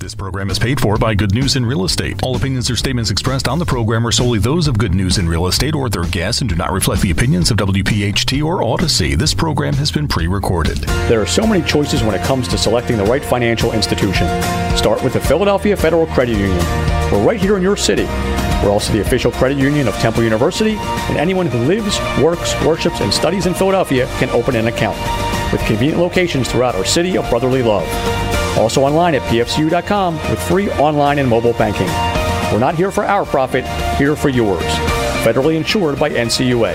[0.00, 2.22] This program is paid for by Good News in Real Estate.
[2.22, 5.28] All opinions or statements expressed on the program are solely those of Good News in
[5.28, 9.14] Real Estate or their guests and do not reflect the opinions of WPHT or Odyssey.
[9.14, 10.78] This program has been pre recorded.
[11.10, 14.26] There are so many choices when it comes to selecting the right financial institution.
[14.74, 16.64] Start with the Philadelphia Federal Credit Union.
[17.12, 18.04] We're right here in your city.
[18.64, 23.02] We're also the official credit union of Temple University, and anyone who lives, works, worships,
[23.02, 24.96] and studies in Philadelphia can open an account
[25.52, 27.86] with convenient locations throughout our city of brotherly love.
[28.58, 31.88] Also online at pfcu.com with free online and mobile banking.
[32.52, 33.64] We're not here for our profit,
[33.96, 34.64] here for yours.
[35.24, 36.74] Federally insured by NCUA.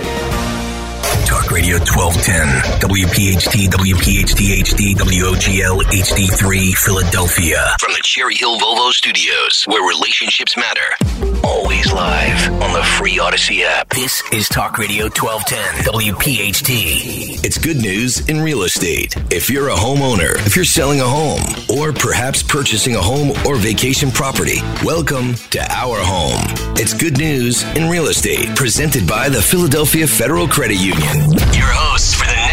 [1.25, 7.75] Talk Radio 1210, WPHT, WPHT HD, WOGL HD3, Philadelphia.
[7.79, 11.34] From the Cherry Hill Volvo Studios, where relationships matter.
[11.45, 13.89] Always live on the free Odyssey app.
[13.89, 17.45] This is Talk Radio 1210, WPHT.
[17.45, 19.15] It's good news in real estate.
[19.29, 23.57] If you're a homeowner, if you're selling a home, or perhaps purchasing a home or
[23.57, 26.41] vacation property, welcome to our home.
[26.77, 31.31] It's good news in real estate, presented by the Philadelphia Federal Credit Union.
[31.53, 32.44] Your hosts for the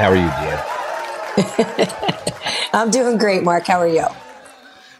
[0.00, 1.90] How are you, Deanne?
[2.72, 3.66] I'm doing great, Mark.
[3.66, 4.06] How are you?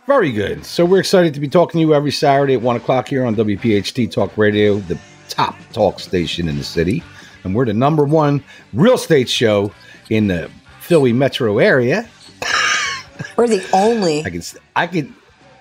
[0.07, 0.67] Very good.
[0.67, 3.35] So we're excited to be talking to you every Saturday at 1 o'clock here on
[3.35, 4.99] WPHT Talk Radio, the
[5.31, 7.03] top talk station in the city.
[7.45, 9.73] And we're the number one real estate show
[10.11, 12.07] in the Philly metro area.
[13.39, 14.23] We're the only.
[14.27, 14.43] I can,
[14.77, 15.17] I can,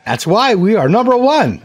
[0.05, 1.61] that's why we are number one.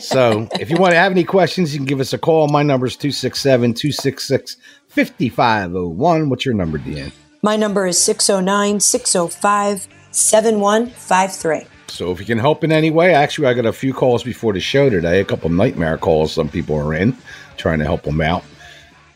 [0.00, 2.48] So if you want to have any questions, you can give us a call.
[2.48, 4.56] My number is 267 266
[4.92, 6.28] 5501.
[6.28, 7.12] What's your number, Deanne?
[7.42, 11.66] My number is 609 605 7153.
[11.88, 14.52] So if you can help in any way, actually, I got a few calls before
[14.52, 17.16] the show today, a couple nightmare calls some people are in,
[17.56, 18.44] trying to help them out.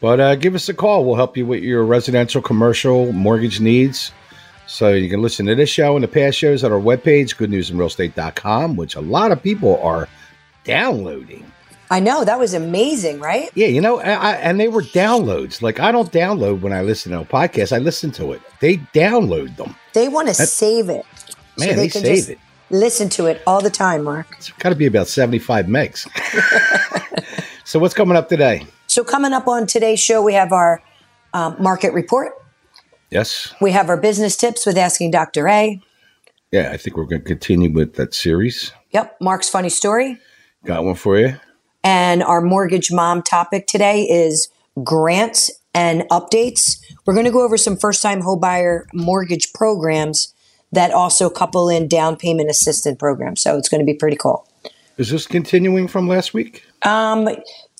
[0.00, 1.04] But uh, give us a call.
[1.04, 4.12] We'll help you with your residential, commercial, mortgage needs.
[4.66, 8.76] So you can listen to this show and the past shows at our webpage, goodnewsandrealestate.com,
[8.76, 10.08] which a lot of people are
[10.64, 11.50] downloading.
[11.90, 12.24] I know.
[12.24, 13.50] That was amazing, right?
[13.54, 15.62] Yeah, you know, I, and they were downloads.
[15.62, 17.74] Like I don't download when I listen to a podcast.
[17.74, 18.42] I listen to it.
[18.60, 19.74] They download them.
[19.92, 21.04] They want to save it.
[21.58, 22.38] Man, they, they save it.
[22.70, 24.26] Listen to it all the time, Mark.
[24.36, 26.08] It's got to be about 75 megs.
[27.64, 28.66] so what's coming up today?
[28.88, 30.82] So coming up on today's show, we have our
[31.32, 32.32] um, market report.
[33.10, 33.54] Yes.
[33.60, 35.46] We have our business tips with Asking Dr.
[35.48, 35.80] A.
[36.50, 38.72] Yeah, I think we're going to continue with that series.
[38.90, 39.18] Yep.
[39.20, 40.18] Mark's funny story.
[40.64, 41.36] Got one for you.
[41.86, 44.48] And our mortgage mom topic today is
[44.82, 46.80] grants and updates.
[47.06, 50.34] We're going to go over some first time homebuyer mortgage programs
[50.72, 53.40] that also couple in down payment assistance programs.
[53.40, 54.48] So it's going to be pretty cool.
[54.98, 56.64] Is this continuing from last week?
[56.82, 57.28] Um,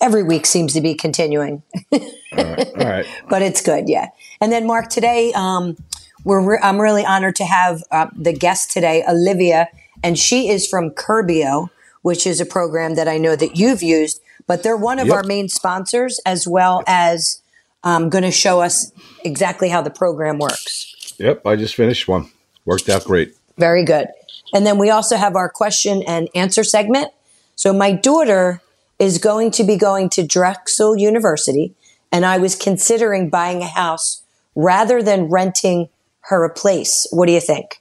[0.00, 1.64] every week seems to be continuing.
[1.92, 1.98] all
[2.32, 2.78] right.
[2.78, 3.06] All right.
[3.28, 4.10] but it's good, yeah.
[4.40, 5.76] And then Mark, today um,
[6.22, 9.68] we're re- I'm really honored to have uh, the guest today, Olivia,
[10.04, 11.70] and she is from Curbio,
[12.06, 14.20] which is a program that I know that you've used.
[14.46, 15.16] But they're one of Yep.
[15.16, 17.42] our main sponsors, as well as
[17.82, 18.92] um, going to show us
[19.24, 21.14] exactly how the program works.
[21.18, 22.30] Yep, I just finished one.
[22.64, 23.34] Worked out great.
[23.58, 24.06] Very good.
[24.54, 27.08] And then we also have our question and answer segment.
[27.56, 28.60] So my daughter
[29.00, 31.74] is going to be going to Drexel University,
[32.12, 34.22] and I was considering buying a house
[34.54, 35.88] rather than renting
[36.30, 37.08] her a place.
[37.10, 37.80] What do you think?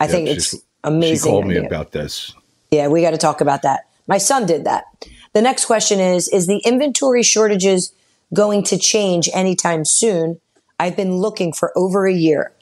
[0.00, 1.16] I Yep, think it's amazing.
[1.16, 2.32] She called me about this.
[2.70, 3.86] Yeah, we got to talk about that.
[4.06, 4.84] My son did that.
[5.32, 7.92] The next question is Is the inventory shortages
[8.34, 10.40] going to change anytime soon?
[10.78, 12.52] I've been looking for over a year.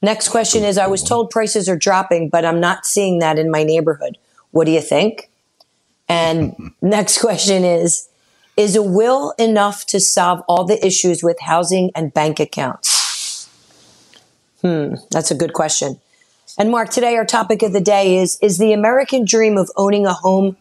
[0.00, 3.50] Next question is I was told prices are dropping, but I'm not seeing that in
[3.50, 4.16] my neighborhood.
[4.52, 5.28] What do you think?
[6.08, 8.08] And next question is
[8.56, 13.48] Is a will enough to solve all the issues with housing and bank accounts?
[14.62, 16.00] Hmm, that's a good question.
[16.56, 20.06] And Mark, today our topic of the day is Is the American dream of owning
[20.06, 20.56] a home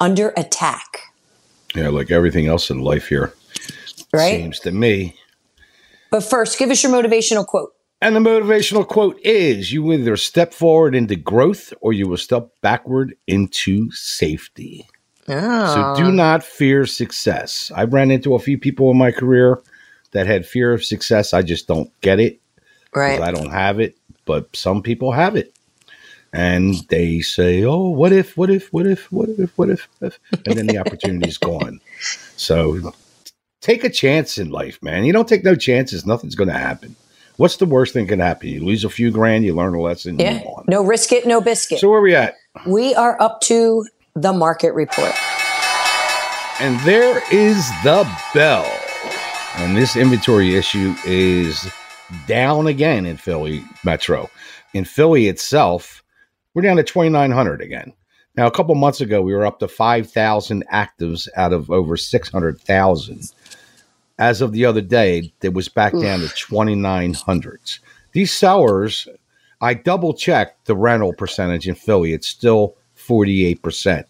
[0.00, 1.12] under attack?
[1.74, 3.34] Yeah, like everything else in life here.
[4.12, 4.40] Right?
[4.40, 5.16] Seems to me.
[6.10, 7.74] But first, give us your motivational quote.
[8.00, 12.48] And the motivational quote is you either step forward into growth or you will step
[12.60, 14.86] backward into safety.
[15.26, 16.10] So do oh.
[16.10, 17.72] not fear success.
[17.74, 19.60] I've ran into a few people in my career
[20.12, 21.34] that had fear of success.
[21.34, 22.40] I just don't get it.
[22.96, 23.20] Right.
[23.20, 25.52] I don't have it, but some people have it.
[26.32, 28.36] and they say, "Oh, what if?
[28.36, 28.72] What if?
[28.72, 29.10] What if?
[29.12, 29.56] What if?
[29.56, 30.18] What if?" if?
[30.44, 31.80] And then the opportunity is gone.
[32.36, 32.92] So
[33.62, 35.04] take a chance in life, man.
[35.04, 36.96] You don't take no chances, nothing's going to happen.
[37.36, 38.48] What's the worst thing can happen?
[38.48, 40.42] You lose a few grand, you learn a lesson, yeah.
[40.68, 41.80] No risk it, no biscuit.
[41.80, 42.36] So where are we at?
[42.66, 43.84] We are up to
[44.14, 45.12] the market report.
[46.58, 48.66] And there is the bell.
[49.56, 51.70] And this inventory issue is
[52.26, 54.30] down again in Philly Metro.
[54.74, 56.02] In Philly itself,
[56.54, 57.92] we're down to 2,900 again.
[58.36, 63.32] Now, a couple months ago, we were up to 5,000 actives out of over 600,000.
[64.18, 67.78] As of the other day, it was back down to 2,900s.
[68.12, 69.08] These sellers,
[69.60, 72.12] I double checked the rental percentage in Philly.
[72.12, 74.04] It's still 48%,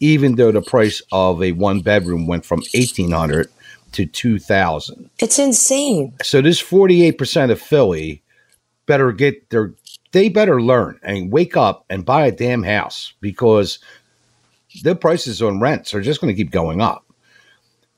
[0.00, 3.48] even though the price of a one bedroom went from 1,800
[3.92, 5.10] to 2,000.
[5.18, 6.14] It's insane.
[6.22, 8.22] So this 48% of Philly
[8.86, 9.74] better get their
[10.12, 13.78] they better learn and wake up and buy a damn house because
[14.82, 17.06] their prices on rents are just going to keep going up.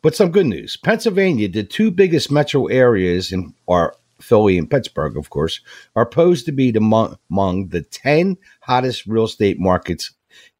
[0.03, 5.17] But some good news Pennsylvania, the two biggest metro areas in are Philly and Pittsburgh,
[5.17, 5.61] of course,
[5.97, 10.13] are posed to be the, among the 10 hottest real estate markets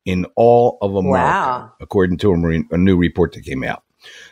[0.05, 1.73] in all of America, wow.
[1.81, 3.83] according to a, a, new report that came out.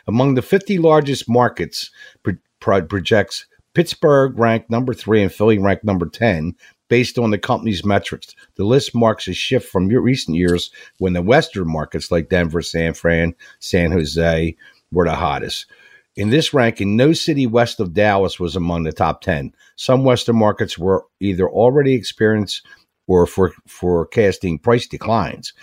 [0.07, 1.91] Among the 50 largest markets,
[2.23, 6.55] pro- pro- projects Pittsburgh ranked number three and Philly ranked number 10,
[6.89, 8.35] based on the company's metrics.
[8.55, 12.93] The list marks a shift from recent years when the Western markets like Denver, San
[12.93, 14.55] Fran, San Jose
[14.91, 15.65] were the hottest.
[16.15, 19.51] In this ranking, no city west of Dallas was among the top 10.
[19.75, 22.63] Some Western markets were either already experienced
[23.07, 25.53] or for, forecasting price declines.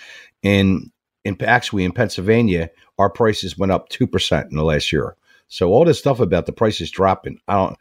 [0.42, 0.90] In,
[1.24, 5.16] in actually in Pennsylvania, our prices went up 2% in the last year.
[5.48, 7.76] So all this stuff about the prices dropping, I don't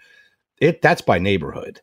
[0.60, 1.82] it that's by neighborhood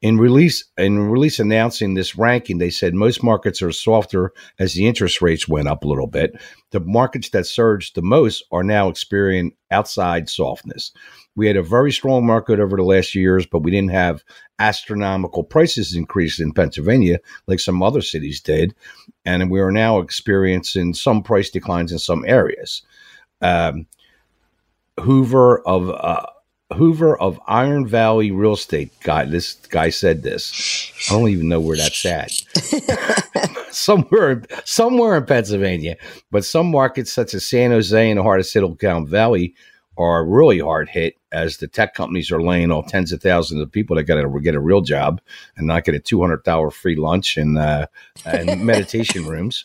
[0.00, 4.86] in release in release announcing this ranking they said most markets are softer as the
[4.86, 6.40] interest rates went up a little bit.
[6.70, 10.92] The markets that surged the most are now experiencing outside softness.
[11.34, 14.22] We had a very strong market over the last years but we didn't have
[14.60, 18.74] astronomical prices increase in pennsylvania like some other cities did.
[19.24, 22.82] And we are now experiencing some price declines in some areas.
[23.40, 23.86] Um,
[24.98, 26.26] hoover of uh,
[26.76, 29.24] Hoover of Iron Valley Real Estate guy.
[29.24, 30.92] This guy said this.
[31.08, 32.30] I don't even know where that's at.
[33.70, 35.96] somewhere, somewhere in Pennsylvania.
[36.30, 39.54] But some markets, such as San Jose and the heart of Silicon Valley,
[39.96, 43.72] are really hard hit as the tech companies are laying off tens of thousands of
[43.72, 45.20] people that got to get a real job
[45.56, 47.86] and not get a two hundred dollar free lunch and uh,
[48.24, 49.64] and meditation rooms,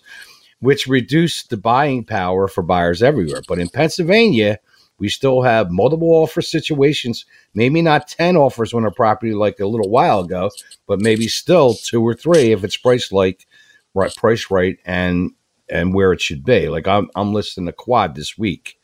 [0.60, 3.42] which reduce the buying power for buyers everywhere.
[3.48, 4.60] But in Pennsylvania
[5.00, 9.66] we still have multiple offer situations, maybe not 10 offers on a property like a
[9.66, 10.50] little while ago,
[10.88, 13.46] but maybe still two or three if it's priced like
[13.94, 15.32] right price right and
[15.70, 16.70] and where it should be.
[16.70, 18.80] Like I'm I'm listing a quad this week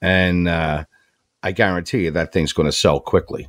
[0.00, 0.84] and uh,
[1.42, 3.48] I guarantee you that thing's going to sell quickly.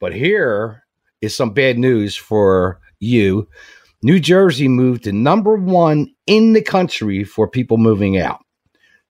[0.00, 0.84] But here
[1.20, 3.48] is some bad news for you.
[4.02, 8.40] New Jersey moved to number one in the country for people moving out,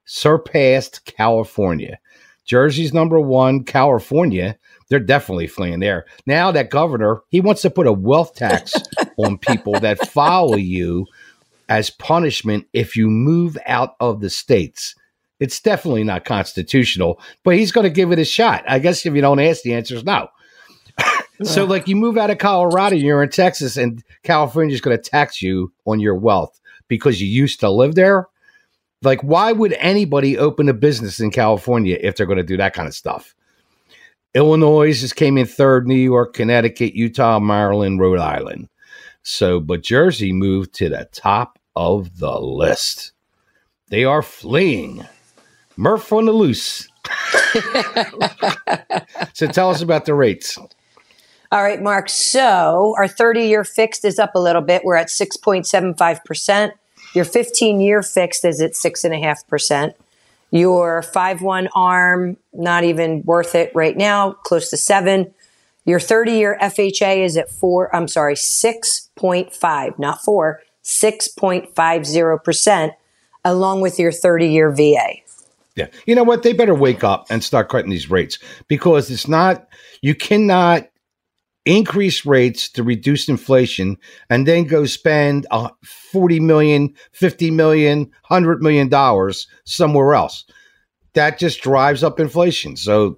[0.04, 1.98] surpassed California.
[2.44, 3.64] Jersey's number one.
[3.64, 4.58] California,
[4.88, 6.06] they're definitely fleeing there.
[6.26, 8.74] Now that governor, he wants to put a wealth tax
[9.18, 11.06] on people that follow you
[11.68, 14.94] as punishment if you move out of the states.
[15.40, 18.64] It's definitely not constitutional, but he's going to give it a shot.
[18.68, 20.28] I guess if you don't ask, the answer is no.
[21.42, 25.10] so, like, you move out of Colorado, you're in Texas, and California is going to
[25.10, 28.28] tax you on your wealth because you used to live there.
[29.02, 32.74] Like, why would anybody open a business in California if they're going to do that
[32.74, 33.34] kind of stuff?
[34.34, 38.68] Illinois just came in third, New York, Connecticut, Utah, Maryland, Rhode Island.
[39.22, 43.12] So, but Jersey moved to the top of the list.
[43.88, 45.06] They are fleeing.
[45.76, 46.88] Murph on the loose.
[49.34, 50.58] so tell us about the rates.
[51.50, 52.08] All right, Mark.
[52.08, 54.84] So our 30 year fixed is up a little bit.
[54.84, 56.72] We're at 6.75%.
[57.14, 59.96] Your 15 year fixed is at six and a half percent.
[60.50, 65.32] Your five one arm, not even worth it right now, close to seven.
[65.84, 72.92] Your 30 year FHA is at four, I'm sorry, 6.5, not four, 6.50%,
[73.44, 75.14] along with your 30 year VA.
[75.74, 75.86] Yeah.
[76.06, 76.42] You know what?
[76.42, 78.38] They better wake up and start cutting these rates
[78.68, 79.66] because it's not,
[80.02, 80.86] you cannot
[81.64, 83.96] increase rates to reduce inflation
[84.30, 90.44] and then go spend uh, 40 million 50 million 100 million dollars somewhere else
[91.14, 93.16] that just drives up inflation so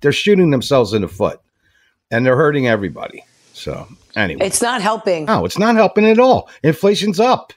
[0.00, 1.40] they're shooting themselves in the foot
[2.10, 3.24] and they're hurting everybody
[3.54, 5.24] So anyway, It's not helping.
[5.24, 6.50] no, it's not helping at all.
[6.62, 7.54] Inflation's up,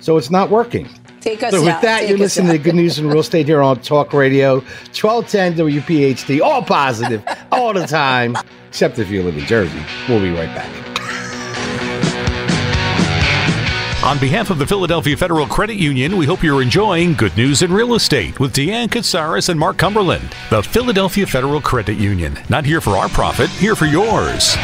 [0.00, 0.88] so it's not working.
[1.20, 1.82] Take us So with out.
[1.82, 2.64] that, Take you're us listening to out.
[2.64, 4.56] Good News in Real Estate here on Talk Radio,
[4.94, 8.36] 1210 WPHT, all positive, all the time,
[8.68, 9.80] except if you live in Jersey.
[10.08, 10.68] We'll be right back.
[14.04, 17.72] On behalf of the Philadelphia Federal Credit Union, we hope you're enjoying Good News in
[17.72, 20.34] Real Estate with Deanne Katsaris and Mark Cumberland.
[20.50, 22.38] The Philadelphia Federal Credit Union.
[22.48, 24.54] Not here for our profit, here for yours.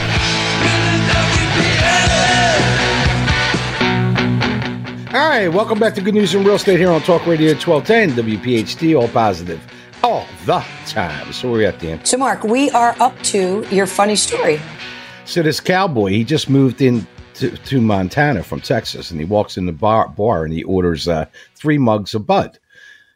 [5.14, 8.24] All right, welcome back to Good News in Real Estate here on Talk Radio 1210
[8.24, 9.62] WPHT, all positive,
[10.02, 11.32] all the time.
[11.32, 12.04] So where we at, Dan?
[12.04, 14.60] So, Mark, we are up to your funny story.
[15.24, 19.56] So this cowboy, he just moved in to, to Montana from Texas, and he walks
[19.56, 22.58] in the bar, bar and he orders uh, three mugs of Bud.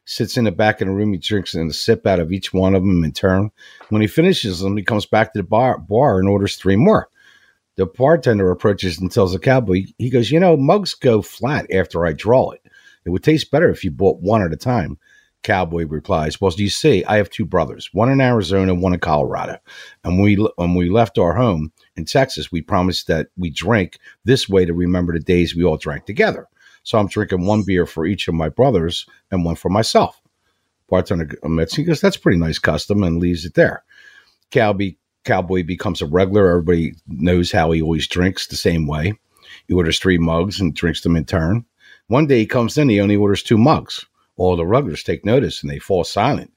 [0.05, 2.55] Sits in the back of the room, he drinks and a sip out of each
[2.55, 3.51] one of them in turn.
[3.89, 7.09] When he finishes them, he comes back to the bar, bar and orders three more.
[7.79, 12.05] The bartender approaches and tells the cowboy, he goes, You know, mugs go flat after
[12.05, 12.61] I draw it.
[13.07, 14.99] It would taste better if you bought one at a time.
[15.45, 18.95] Cowboy replies, Well, do you see, I have two brothers, one in Arizona, and one
[18.95, 19.59] in Colorado.
[20.03, 24.49] And we when we left our home in Texas, we promised that we drink this
[24.49, 26.49] way to remember the days we all drank together.
[26.83, 30.21] So I'm drinking one beer for each of my brothers and one for myself.
[30.89, 33.85] Bartender admits, he goes, That's pretty nice custom and leaves it there.
[34.51, 34.97] Cowboy
[35.29, 36.49] Cowboy becomes a regular.
[36.49, 39.13] Everybody knows how he always drinks the same way.
[39.67, 41.67] He orders three mugs and drinks them in turn.
[42.07, 44.07] One day he comes in, he only orders two mugs.
[44.39, 46.51] All the regulars take notice and they fall silent.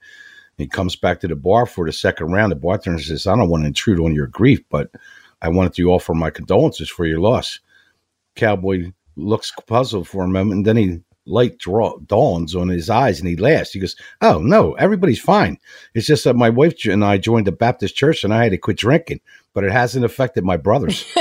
[0.57, 2.53] He comes back to the bar for the second round.
[2.53, 4.89] The bartender says, I don't want to intrude on your grief, but
[5.41, 7.59] I wanted to offer my condolences for your loss.
[8.35, 11.01] Cowboy looks puzzled for a moment and then he
[11.31, 13.71] light draw, dawns on his eyes and he laughs.
[13.71, 15.57] He goes, Oh, no, everybody's fine.
[15.93, 18.57] It's just that my wife and I joined the Baptist church and I had to
[18.57, 19.21] quit drinking,
[19.53, 21.05] but it hasn't affected my brothers.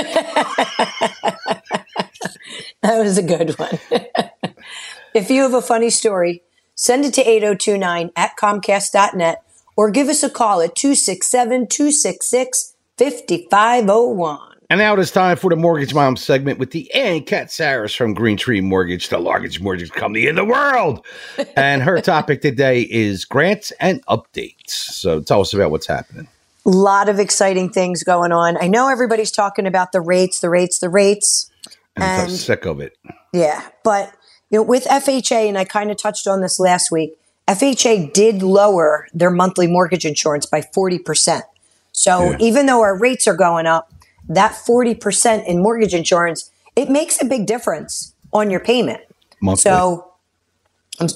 [2.81, 3.79] That was a good one.
[5.13, 6.41] if you have a funny story,
[6.73, 9.43] send it to 8029 at comcast.net
[9.77, 14.50] or give us a call at 267 266 5501.
[14.71, 18.37] And now it is time for the Mortgage Mom segment with Deanne Katsaris from Green
[18.37, 21.05] Tree Mortgage, the largest mortgage company in the world.
[21.57, 24.69] and her topic today is grants and updates.
[24.69, 26.29] So tell us about what's happening.
[26.65, 28.55] A lot of exciting things going on.
[28.61, 31.51] I know everybody's talking about the rates, the rates, the rates.
[31.97, 32.97] And, I'm sick of it.
[33.33, 34.13] Yeah, but
[34.51, 37.17] you know, with FHA, and I kind of touched on this last week.
[37.45, 41.43] FHA did lower their monthly mortgage insurance by forty percent.
[41.91, 42.37] So Yeah.
[42.39, 43.91] even though our rates are going up,
[44.35, 49.01] that forty percent in mortgage insurance it makes a big difference on your payment.
[49.41, 49.61] Monthly.
[49.61, 50.13] So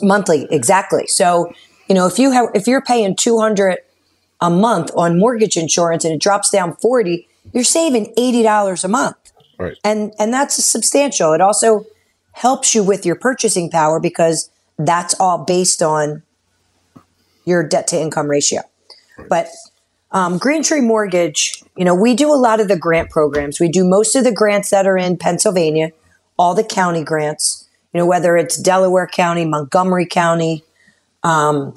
[0.02, 1.08] monthly, exactly.
[1.08, 1.52] So
[1.88, 3.80] you know, if you have if you're paying two hundred
[4.42, 8.88] a month on mortgage insurance and it drops down forty, you're saving eighty dollars a
[8.88, 9.78] month right.
[9.84, 11.34] and and that's substantial.
[11.34, 11.86] It also
[12.34, 16.24] helps you with your purchasing power because that's all based on
[17.46, 18.62] your debt to income ratio.
[19.30, 19.48] But
[20.16, 23.60] um, Green Tree Mortgage, you know, we do a lot of the grant programs.
[23.60, 25.92] We do most of the grants that are in Pennsylvania,
[26.40, 27.68] all the county grants.
[27.94, 30.64] You know, whether it's Delaware County, Montgomery County,
[31.24, 31.74] um,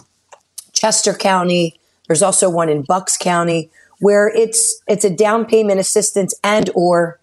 [0.73, 1.81] Chester County.
[2.07, 7.19] There's also one in Bucks County where it's it's a down payment assistance and or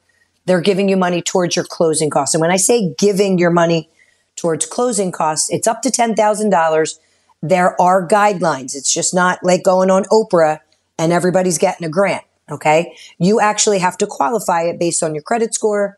[0.46, 2.36] they're giving you money towards your closing costs.
[2.36, 3.90] And when I say giving your money
[4.36, 7.00] towards closing costs, it's up to $10,000.
[7.42, 8.76] There are guidelines.
[8.76, 10.60] It's just not like going on Oprah
[10.98, 12.24] and everybody's getting a grant.
[12.50, 12.96] Okay.
[13.18, 15.98] You actually have to qualify it based on your credit score,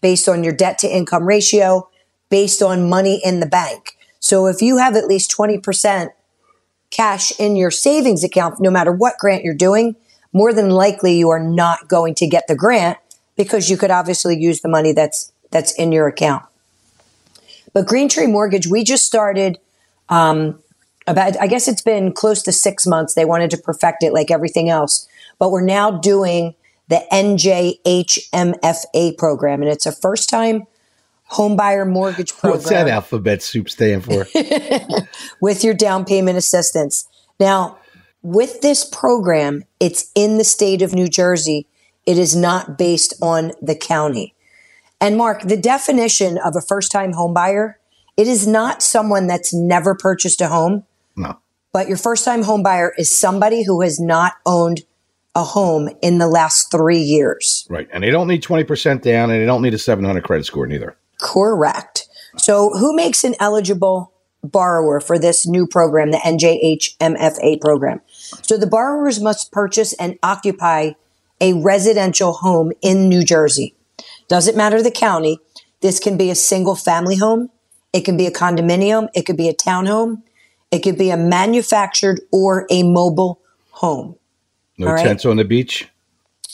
[0.00, 1.88] based on your debt to income ratio,
[2.30, 3.96] based on money in the bank.
[4.18, 6.08] So if you have at least 20%
[6.90, 9.96] cash in your savings account, no matter what grant you're doing,
[10.32, 12.98] more than likely you are not going to get the grant
[13.36, 16.44] because you could obviously use the money that's that's in your account.
[17.72, 19.58] But Green Tree Mortgage, we just started
[20.08, 20.60] um,
[21.06, 23.14] about I guess it's been close to six months.
[23.14, 25.08] They wanted to perfect it like everything else,
[25.38, 26.54] but we're now doing
[26.88, 30.66] the NJHMFA program, and it's a first time
[31.28, 34.26] home buyer mortgage program What's that alphabet soup stand for?
[35.40, 37.08] with your down payment assistance.
[37.40, 37.78] Now,
[38.22, 41.66] with this program, it's in the state of New Jersey.
[42.06, 44.34] It is not based on the county.
[45.00, 47.78] And Mark, the definition of a first time home buyer,
[48.16, 50.84] it is not someone that's never purchased a home.
[51.74, 54.82] But your first time home buyer is somebody who has not owned
[55.34, 57.66] a home in the last three years.
[57.68, 57.88] Right.
[57.92, 60.96] And they don't need 20% down and they don't need a 700 credit score neither.
[61.20, 62.08] Correct.
[62.38, 64.12] So, who makes an eligible
[64.44, 68.00] borrower for this new program, the NJHMFA program?
[68.42, 70.92] So, the borrowers must purchase and occupy
[71.40, 73.74] a residential home in New Jersey.
[74.28, 75.40] Doesn't matter the county.
[75.80, 77.50] This can be a single family home.
[77.92, 79.08] It can be a condominium.
[79.14, 80.22] It could be a townhome.
[80.74, 83.40] It could be a manufactured or a mobile
[83.70, 84.16] home.
[84.76, 85.04] No right.
[85.04, 85.88] tents on the beach.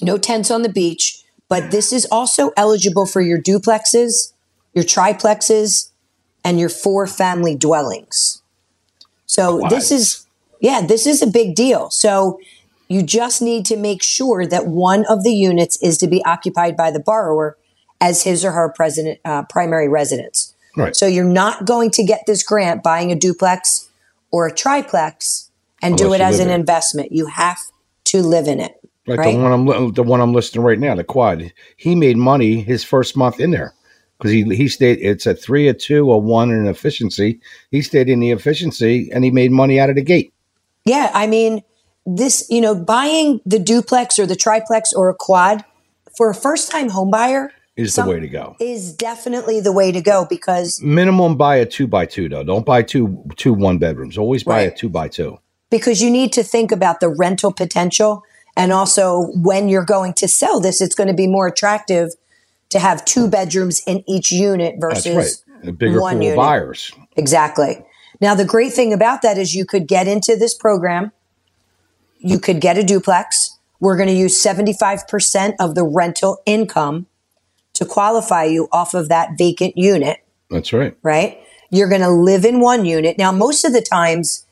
[0.02, 4.34] No tents on the beach, but this is also eligible for your duplexes,
[4.74, 5.90] your triplexes,
[6.44, 8.42] and your four family dwellings.
[9.24, 10.26] So this is,
[10.60, 11.88] yeah, this is a big deal.
[11.88, 12.40] So
[12.88, 16.76] you just need to make sure that one of the units is to be occupied
[16.76, 17.56] by the borrower
[18.02, 20.54] as his or her president, uh, primary residence.
[20.76, 20.94] Right.
[20.94, 23.89] So you're not going to get this grant buying a duplex
[24.30, 25.50] or a triplex
[25.82, 26.54] and do it as an it.
[26.54, 27.12] investment.
[27.12, 27.58] You have
[28.04, 28.76] to live in it.
[29.06, 29.34] Like right?
[29.34, 31.52] the one I'm the one I'm listing right now, the quad.
[31.76, 33.74] He made money his first month in there
[34.18, 34.98] because he he stayed.
[35.00, 37.40] It's a three, a two, a one, and an efficiency.
[37.70, 40.32] He stayed in the efficiency and he made money out of the gate.
[40.84, 41.62] Yeah, I mean,
[42.06, 45.64] this, you know, buying the duplex or the triplex or a quad
[46.16, 48.56] for a first time home buyer Is Some- the way to go.
[48.60, 52.42] is definitely the way to go because Minimum buy a two by two though.
[52.44, 54.18] Don't buy two two one bedrooms.
[54.18, 55.38] Always buy a two by two.
[55.70, 58.22] because you need to think about the rental potential
[58.56, 62.10] and also when you're going to sell this it's going to be more attractive
[62.70, 65.68] to have two bedrooms in each unit versus right.
[65.68, 66.36] A bigger one pool unit.
[66.36, 66.90] buyers.
[67.16, 67.84] Exactly.
[68.20, 71.12] Now, the great thing about that is you could get into this program,
[72.18, 73.58] you could get a duplex.
[73.80, 77.06] We're going to use 75% of the rental income
[77.80, 80.18] to qualify you off of that vacant unit,
[80.50, 80.94] That's right.
[81.02, 81.40] right?
[81.70, 83.16] You're going to live in one unit.
[83.16, 84.44] Now, most of the times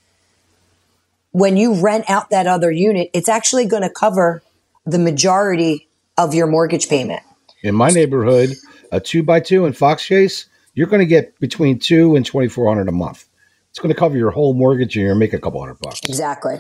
[1.33, 4.43] when you rent out that other unit, it's actually going to cover
[4.87, 7.21] the majority of your mortgage payment.
[7.63, 8.55] In my neighborhood,
[8.93, 12.49] a two by two in Fox Chase, you're going to get between two and twenty
[12.49, 13.27] four hundred a month.
[13.69, 16.01] It's going to cover your whole mortgage, and you're make a couple hundred bucks.
[16.09, 16.57] Exactly.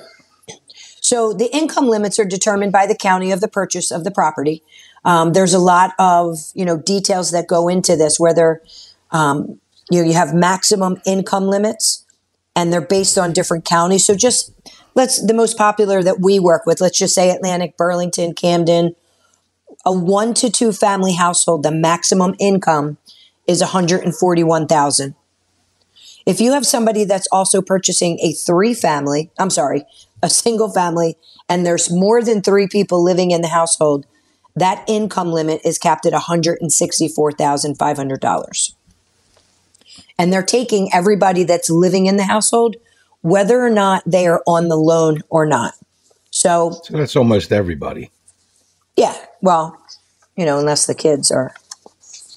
[1.00, 4.62] So the income limits are determined by the county of the purchase of the property.
[5.04, 8.62] Um, there's a lot of you know details that go into this, whether
[9.10, 12.04] um, you know you have maximum income limits,
[12.54, 14.06] and they're based on different counties.
[14.06, 14.52] So just
[14.94, 16.80] let's the most popular that we work with.
[16.80, 18.94] Let's just say Atlantic, Burlington, Camden.
[19.86, 22.98] A one to two family household, the maximum income
[23.46, 25.14] is 141,000.
[26.26, 29.84] If you have somebody that's also purchasing a three family, I'm sorry,
[30.22, 31.16] a single family,
[31.48, 34.04] and there's more than three people living in the household,
[34.60, 38.72] that income limit is capped at $164,500.
[40.18, 42.76] And they're taking everybody that's living in the household,
[43.20, 45.74] whether or not they are on the loan or not.
[46.30, 48.10] So, So that's almost everybody.
[48.96, 49.80] yeah, well,
[50.36, 51.54] you know, unless the kids are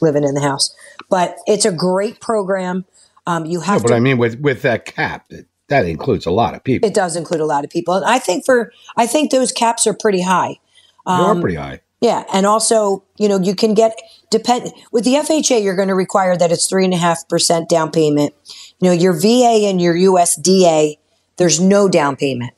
[0.02, 0.74] living in the house.
[1.10, 2.86] But it's a great program.
[3.28, 6.26] Um, you No, have but to I mean, with with that cap, it, that includes
[6.26, 6.88] a lot of people.
[6.88, 7.94] It does include a lot of people.
[7.96, 10.60] And I think for I think those caps are pretty high.
[11.06, 11.82] they um, are pretty high.
[12.02, 12.24] Yeah.
[12.34, 13.96] And also, you know, you can get
[14.32, 17.70] depend with the FHA, you're going to require that it's three and a half percent
[17.70, 18.34] down payment.
[18.80, 20.98] You know, your VA and your USDA,
[21.38, 22.54] there's no down payment.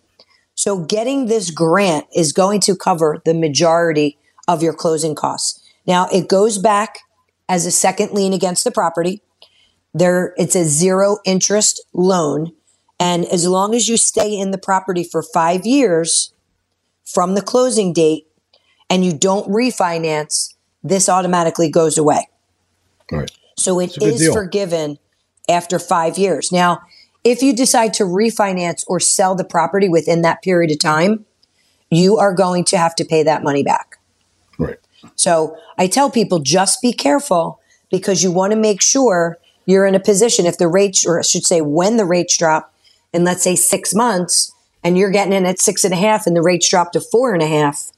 [0.55, 5.61] So getting this grant is going to cover the majority of your closing costs.
[5.85, 6.99] Now it goes back
[7.49, 9.21] as a second lien against the property.
[9.93, 12.53] There, it's a zero interest loan.
[12.99, 16.33] And as long as you stay in the property for five years
[17.05, 18.27] from the closing date
[18.93, 20.53] and you don't refinance,
[20.83, 22.27] this automatically goes away.
[23.11, 23.31] Right.
[23.57, 24.33] So it is deal.
[24.33, 24.99] forgiven
[25.49, 26.51] after five years.
[26.51, 26.83] Now,
[27.23, 31.25] if you decide to refinance or sell the property within that period of time,
[31.89, 33.97] you are going to have to pay that money back.
[34.59, 34.77] Right.
[35.15, 39.95] So I tell people just be careful because you want to make sure you're in
[39.95, 42.71] a position if the rates, or I should say, when the rates drop
[43.11, 44.51] in, let's say, six months,
[44.83, 47.33] and you're getting in at six and a half and the rates drop to four
[47.33, 47.91] and a half,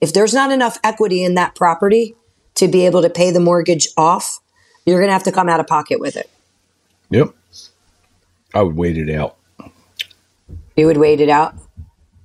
[0.00, 2.14] if there's not enough equity in that property
[2.54, 4.40] to be able to pay the mortgage off,
[4.84, 6.30] you're going to have to come out of pocket with it.
[7.10, 7.34] Yep.
[8.54, 9.36] I would wait it out.
[10.76, 11.54] You would wait it out.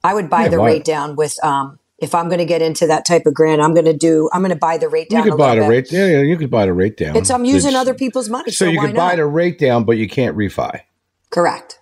[0.04, 2.62] I would buy Yeah, the why- rate down with, um, if I'm going to get
[2.62, 5.10] into that type of grant, I'm going to do, I'm going to buy the rate
[5.10, 5.24] down.
[5.24, 5.68] You a could buy the bit.
[5.70, 5.92] rate.
[5.92, 7.16] Yeah, yeah, you could buy the rate down.
[7.16, 9.84] It's I'm using It's- other people's money, So, so, you could buy the rate down,
[9.84, 10.82] but you can't refi.
[11.30, 11.80] Correct.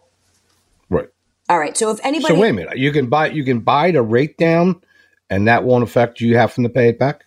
[0.90, 1.08] Right.
[1.48, 1.76] All right.
[1.78, 2.78] So if anybody, So wait a minute.
[2.78, 4.82] You can buy you can buy the rate down,
[5.30, 7.24] and that won't affect you having to pay it back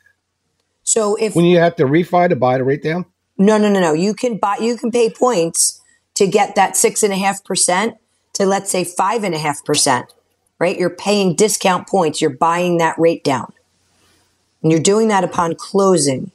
[0.82, 3.06] so if when you have to refi to buy the rate down.
[3.38, 5.80] no, no, no, no, you can buy, you can pay points
[6.14, 7.96] to get that six and a half percent
[8.34, 10.12] to let's say five and a half percent,
[10.58, 10.78] right?
[10.78, 12.20] You're paying discount points.
[12.20, 13.52] You're buying that rate down,
[14.62, 16.30] and you're doing that upon closing.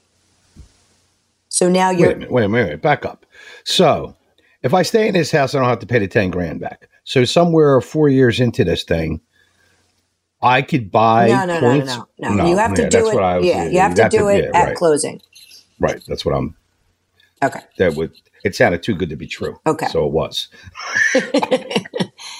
[1.50, 2.10] So now you're.
[2.10, 2.32] Wait a minute.
[2.32, 2.82] Wait a minute.
[2.82, 3.26] Back up.
[3.64, 4.16] So
[4.64, 6.88] if I stay in this house, I don't have to pay the ten grand back.
[7.04, 9.22] So somewhere four years into this thing,
[10.42, 12.46] I could buy No, no, no, no, no, no.
[12.48, 13.14] You have to do it.
[13.16, 15.22] what I was- yeah, you have to do it at right, closing.
[15.80, 16.02] right.
[16.08, 16.56] That's what I'm.
[17.44, 17.60] Okay.
[17.78, 18.12] That would.
[18.44, 19.60] It sounded too good to be true.
[19.66, 19.88] Okay.
[19.88, 20.48] So it was.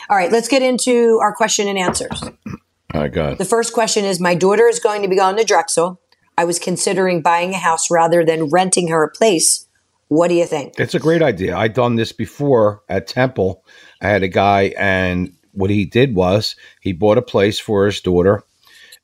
[0.10, 2.22] All right, let's get into our question and answers.
[2.24, 3.38] All right, go ahead.
[3.38, 6.00] The first question is My daughter is going to be going to Drexel.
[6.38, 9.68] I was considering buying a house rather than renting her a place.
[10.08, 10.80] What do you think?
[10.80, 11.58] It's a great idea.
[11.58, 13.66] I've done this before at Temple.
[14.02, 18.00] I had a guy, and what he did was he bought a place for his
[18.02, 18.44] daughter,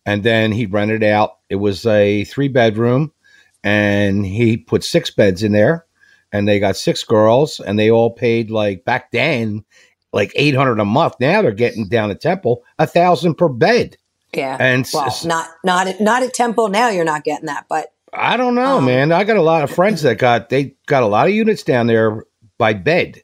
[0.06, 1.38] and then he rented out.
[1.50, 3.12] It was a three bedroom,
[3.64, 5.86] and he put six beds in there,
[6.32, 9.64] and they got six girls, and they all paid like back then,
[10.12, 11.16] like eight hundred a month.
[11.20, 13.98] Now they're getting down at Temple a thousand per bed.
[14.34, 14.58] Yeah.
[14.60, 16.90] And well, s- not not at, not at Temple now.
[16.90, 19.12] You're not getting that, but I don't know, Um, man.
[19.12, 21.88] I got a lot of friends that got they got a lot of units down
[21.88, 22.26] there
[22.58, 23.22] by bed,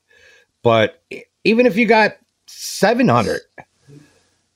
[0.63, 1.01] but
[1.43, 2.13] even if you got
[2.51, 3.41] seven hundred,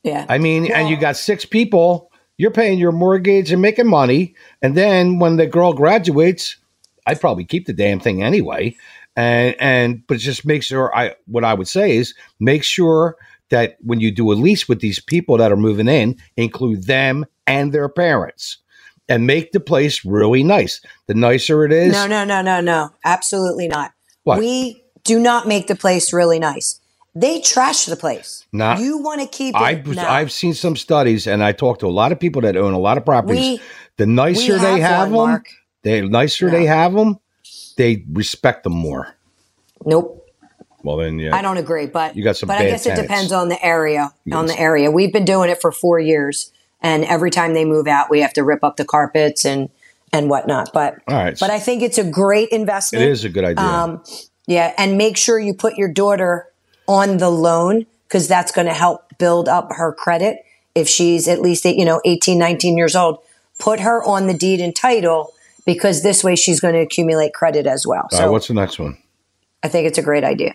[0.04, 0.26] yeah.
[0.28, 4.76] I mean, and you got six people, you're paying your mortgage and making money, and
[4.76, 6.58] then when the girl graduates,
[7.06, 8.76] I'd probably keep the damn thing anyway.
[9.16, 13.16] And and but just make sure I what I would say is make sure
[13.50, 17.26] that when you do a lease with these people that are moving in, include them
[17.46, 18.58] and their parents.
[19.10, 20.80] And make the place really nice.
[21.08, 22.90] The nicer it is, no, no, no, no, no.
[23.04, 23.92] Absolutely not.
[24.24, 24.40] What?
[24.40, 26.80] We do not make the place really nice.
[27.16, 28.46] They trash the place.
[28.52, 29.98] Not- you want to keep it.
[30.00, 32.80] I've seen some studies, and I talked to a lot of people that own a
[32.80, 33.40] lot of properties.
[33.40, 33.62] We-
[33.98, 35.46] the nicer we they have have one, them, Mark.
[35.84, 36.58] the nicer No.
[36.58, 37.20] they have them,
[37.78, 39.10] they respect them more.
[39.86, 40.20] Nope.
[40.84, 43.32] Well, then, yeah, I don't agree, but You got some But I guess it depends
[43.32, 44.12] on the area.
[44.34, 47.88] On the area, we've been doing it for four years, and every time they move
[47.88, 49.70] out, we have to rip up the carpets and
[50.12, 50.72] and whatnot.
[50.74, 51.38] But All right.
[51.40, 53.04] but I think it's a great investment.
[53.06, 53.64] It is a good idea.
[53.66, 54.04] Um,
[54.46, 56.48] yeah, and make sure you put your daughter
[56.88, 60.46] on the loan because that's going to help build up her credit.
[60.76, 63.20] If she's at least you know 18, 19 years old,
[63.60, 65.34] put her on the deed and title
[65.66, 68.08] because this way she's going to accumulate credit as well.
[68.12, 68.98] So right, what's the next one?
[69.64, 70.54] I think it's a great idea.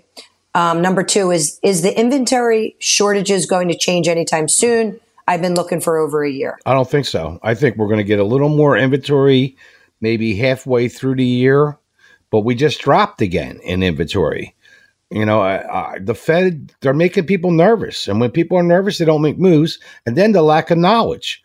[0.55, 5.01] Um, number two is is the inventory shortages going to change anytime soon?
[5.27, 6.59] I've been looking for over a year.
[6.65, 7.39] I don't think so.
[7.43, 9.57] I think we're going to get a little more inventory,
[10.01, 11.79] maybe halfway through the year,
[12.31, 14.55] but we just dropped again in inventory.
[15.11, 18.99] You know, I, I, the Fed they're making people nervous, and when people are nervous,
[18.99, 19.79] they don't make moves.
[20.05, 21.43] And then the lack of knowledge.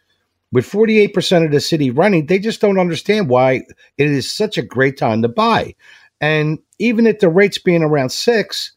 [0.52, 3.64] With forty eight percent of the city running, they just don't understand why
[3.98, 5.74] it is such a great time to buy.
[6.22, 8.72] And even at the rates being around six,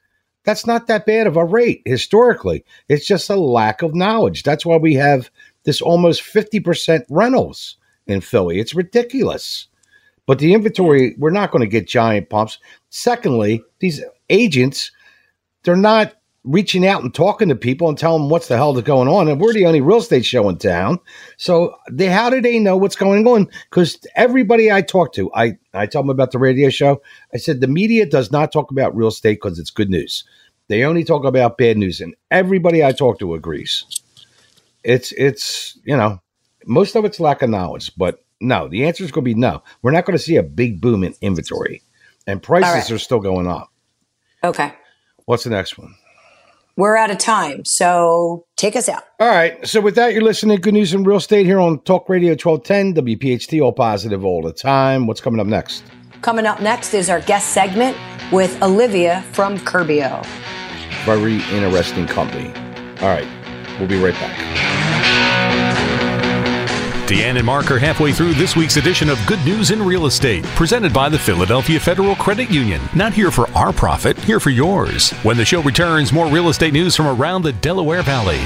[0.44, 2.64] that's not that bad of a rate historically.
[2.88, 4.42] It's just a lack of knowledge.
[4.42, 5.28] That's why we have
[5.64, 8.60] this almost 50% rentals in Philly.
[8.60, 9.68] It's ridiculous.
[10.26, 12.58] But the inventory, we're not going to get giant pumps.
[12.90, 14.90] Secondly, these agents,
[15.62, 16.14] they're not
[16.46, 19.28] reaching out and talking to people and telling them what's the hell is going on.
[19.28, 21.00] And we're the only real estate show in town.
[21.36, 23.48] So they how do they know what's going on?
[23.68, 27.02] Because everybody I talk to, I, I tell them about the radio show.
[27.34, 30.24] I said the media does not talk about real estate because it's good news.
[30.68, 33.84] They only talk about bad news, and everybody I talk to agrees.
[34.82, 36.20] It's it's you know
[36.64, 39.62] most of it's lack of knowledge, but no, the answer is going to be no.
[39.82, 41.82] We're not going to see a big boom in inventory,
[42.26, 42.90] and prices right.
[42.90, 43.72] are still going up.
[44.44, 44.72] Okay,
[45.24, 45.94] What's the next one?
[46.76, 49.02] we're out of time, so take us out.
[49.18, 49.66] All right.
[49.66, 52.32] So with that, you're listening to Good News in Real Estate here on Talk Radio
[52.32, 55.06] 1210 WPHT, all positive all the time.
[55.06, 55.84] What's coming up next?
[56.20, 57.96] Coming up next is our guest segment
[58.30, 60.24] with Olivia from Curbio.
[61.04, 62.48] Very interesting company.
[63.00, 63.26] All right.
[63.78, 64.75] We'll be right back.
[67.06, 70.42] Deanne and Mark are halfway through this week's edition of Good News in Real Estate,
[70.56, 72.80] presented by the Philadelphia Federal Credit Union.
[72.96, 75.12] Not here for our profit, here for yours.
[75.22, 78.40] When the show returns, more real estate news from around the Delaware Valley.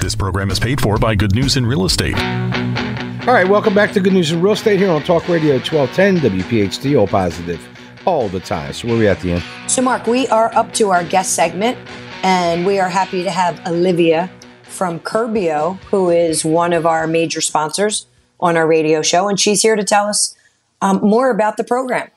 [0.00, 2.14] This program is paid for by Good News in Real Estate.
[2.14, 3.48] All right.
[3.48, 7.08] Welcome back to Good News in Real Estate here on Talk Radio 1210 WPHT, all
[7.08, 7.60] positive
[8.04, 8.72] all the time.
[8.72, 9.42] So where are we at Deanne?
[9.68, 11.76] So, Mark, we are up to our guest segment,
[12.22, 14.30] and we are happy to have Olivia
[14.76, 18.06] from Curbio, who is one of our major sponsors
[18.38, 20.36] on our radio show, and she's here to tell us
[20.82, 22.10] um, more about the program.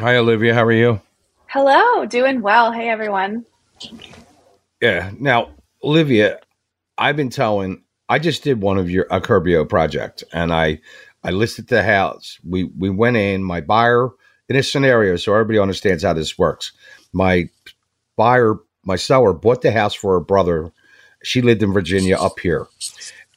[0.00, 0.54] Hi, Olivia.
[0.54, 1.00] How are you?
[1.46, 2.72] Hello, doing well.
[2.72, 3.44] Hey, everyone.
[4.80, 5.10] Yeah.
[5.18, 5.50] Now,
[5.82, 6.40] Olivia,
[6.96, 7.82] I've been telling.
[8.08, 10.80] I just did one of your a Curbio project, and I
[11.22, 12.38] I listed the house.
[12.48, 13.42] We we went in.
[13.42, 14.08] My buyer
[14.48, 16.72] in a scenario, so everybody understands how this works.
[17.12, 17.50] My
[18.16, 20.72] buyer, my seller, bought the house for her brother.
[21.28, 22.66] She lived in Virginia up here.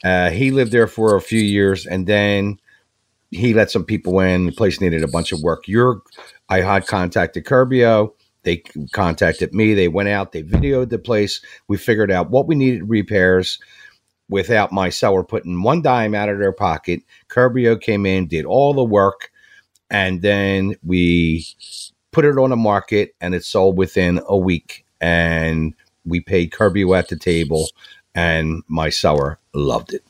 [0.04, 2.58] Uh, he lived there for a few years, and then
[3.32, 4.46] he let some people in.
[4.46, 5.68] The place needed a bunch of work.
[5.68, 6.02] You're,
[6.48, 8.14] I had contacted Curbio.
[8.44, 9.74] they contacted me.
[9.74, 11.42] They went out, they videoed the place.
[11.68, 13.60] We figured out what we needed repairs
[14.30, 17.02] without my seller putting one dime out of their pocket.
[17.28, 19.32] Curbio came in, did all the work,
[19.90, 21.46] and then we
[22.12, 24.86] put it on the market and it sold within a week.
[25.02, 25.74] And
[26.06, 27.68] we paid Curbio at the table,
[28.16, 30.04] and my sour loved it.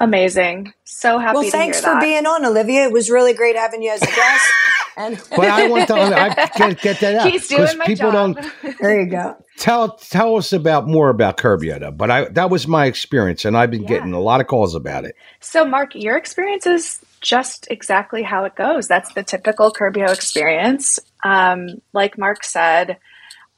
[0.00, 0.72] Amazing.
[0.84, 2.00] So happy Well, to thanks hear for that.
[2.00, 2.84] being on, Olivia.
[2.84, 4.44] It was really great having you as a guest.
[4.96, 8.36] and But I want to I get, get that out He's doing my people job.
[8.36, 9.36] don't there you go.
[9.56, 11.96] tell tell us about more about Curbio.
[11.96, 13.88] But I that was my experience, and I've been Yeah.
[13.88, 15.16] getting a lot of calls about it.
[15.40, 18.86] So, Mark, your experience is just exactly how it goes.
[18.86, 21.00] That's the typical Curbio experience.
[21.24, 22.98] Um, like Mark said,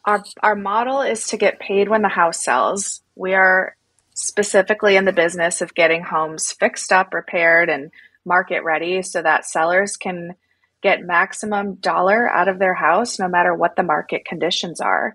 [0.05, 3.03] our our model is to get paid when the house sells.
[3.15, 3.77] We are
[4.15, 7.91] specifically in the business of getting homes fixed up, repaired, and
[8.25, 10.35] market ready so that sellers can
[10.83, 15.15] get maximum dollar out of their house no matter what the market conditions are.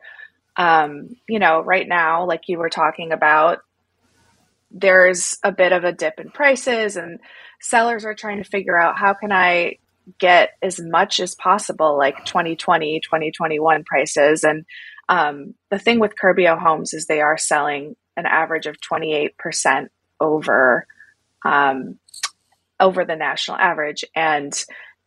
[0.57, 3.59] Um, you know, right now, like you were talking about,
[4.71, 7.19] there's a bit of a dip in prices and
[7.59, 9.77] sellers are trying to figure out how can I
[10.19, 14.43] get as much as possible like 2020 2021 prices.
[14.43, 14.65] And
[15.09, 19.87] um, the thing with Curbio homes is they are selling an average of 28%
[20.19, 20.87] over
[21.43, 21.99] um,
[22.79, 24.53] over the national average and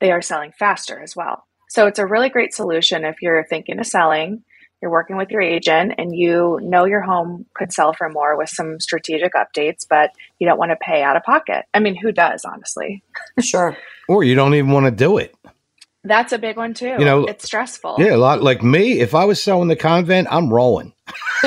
[0.01, 1.47] they are selling faster as well.
[1.69, 4.43] So it's a really great solution if you're thinking of selling
[4.81, 8.49] you're working with your agent and you know your home could sell for more with
[8.49, 11.65] some strategic updates, but you don't want to pay out of pocket.
[11.75, 13.03] I mean, who does, honestly?
[13.41, 13.77] Sure.
[14.09, 15.35] Or you don't even want to do it.
[16.05, 16.87] That's a big one too.
[16.99, 17.97] You know, it's stressful.
[17.99, 19.01] Yeah, a lot like me.
[19.01, 20.95] If I was selling the convent, I'm rolling.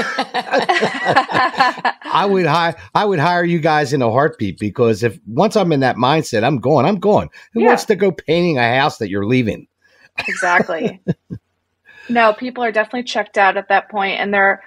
[2.14, 2.76] I would hire.
[2.94, 6.44] I would hire you guys in a heartbeat because if once I'm in that mindset,
[6.44, 6.86] I'm going.
[6.86, 7.30] I'm going.
[7.54, 7.68] Who Yeah.
[7.68, 9.68] wants to go painting a house that you're leaving?
[10.28, 11.02] exactly.
[12.12, 14.62] no, people are definitely checked out at that point and they're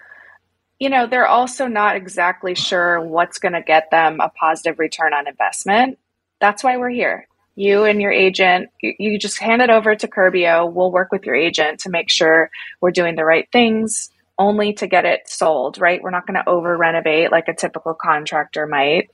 [0.80, 5.14] you know, they're also not exactly sure what's going to get them a positive return
[5.14, 5.98] on investment.
[6.40, 7.28] That's why we're here.
[7.54, 10.70] You and your agent, you, you just hand it over to Curbio.
[10.70, 14.88] We'll work with your agent to make sure we're doing the right things only to
[14.88, 16.02] get it sold, right?
[16.02, 19.10] We're not going to over renovate like a typical contractor might.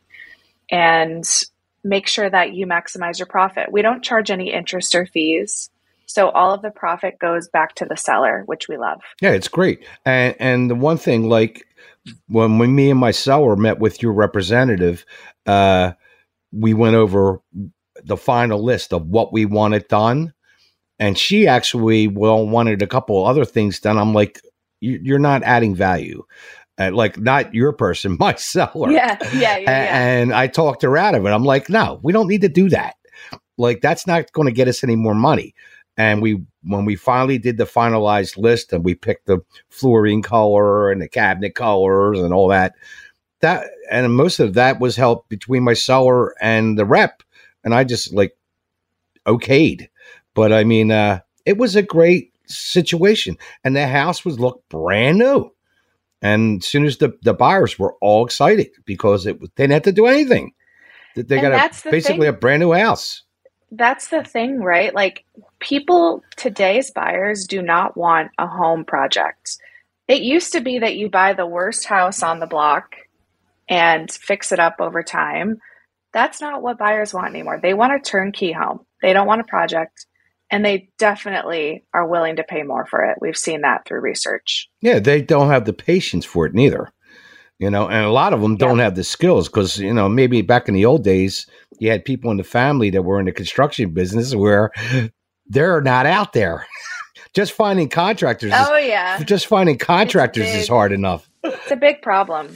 [0.71, 1.25] And
[1.85, 3.71] make sure that you maximize your profit.
[3.71, 5.71] We don't charge any interest or fees.
[6.11, 9.01] So all of the profit goes back to the seller, which we love.
[9.21, 9.87] Yeah, it's great.
[10.05, 11.65] And and the one thing, like
[12.27, 15.05] when, when me and my seller met with your representative,
[15.47, 15.93] uh,
[16.53, 17.41] we went over
[18.03, 20.35] the final list of what we wanted done,
[20.99, 23.97] and she actually well wanted a couple other things done.
[23.97, 24.41] I'm like,
[24.81, 26.25] you, you're not adding value.
[26.77, 28.91] Uh, like not your person, my seller.
[28.91, 29.99] Yeah, yeah, yeah, yeah.
[30.01, 31.31] And I talked her out of it.
[31.31, 32.97] I'm like, no, we don't need to do that.
[33.59, 35.55] Like that's not going to get us any more money.
[36.01, 40.91] And we, when we finally did the finalized list and we picked the fluorine color
[40.91, 42.73] and the cabinet colors and all that,
[43.41, 47.23] that and most of that was helped between my seller and the rep,
[47.65, 48.35] and I just like
[49.27, 49.89] okayed.
[50.33, 55.19] But I mean, uh, it was a great situation, and the house was looked brand
[55.19, 55.53] new.
[56.23, 59.75] And as soon as the, the buyers were all excited because it was, they didn't
[59.75, 60.53] have to do anything.
[61.15, 62.35] They- And got a, basically thing.
[62.35, 63.23] a brand new house.
[63.71, 64.95] That's the thing, right?
[64.95, 65.25] Like
[65.61, 69.59] people, today's buyers do not want a home project.
[70.09, 72.97] It used to be that you buy the worst house on the block
[73.69, 75.59] and fix it up over time.
[76.13, 77.61] That's not what buyers want anymore.
[77.63, 78.81] They want a turnkey home.
[79.03, 80.07] They don't want a project.
[80.51, 83.19] And they definitely are willing to pay more for it.
[83.21, 84.69] We've seen that through research.
[84.81, 86.93] Yeah, they don't have the patience for it neither.
[87.61, 88.85] You know, and a lot of them don't Yeah.
[88.85, 91.47] have the skills because, you know, maybe back in the old days,
[91.79, 94.73] you had people in the family that were in the construction business where
[95.47, 96.67] they're not out there.
[97.35, 99.23] just finding contractors, Oh, yeah.
[99.25, 101.31] just finding contractors is hard enough.
[101.45, 102.49] It's a big problem.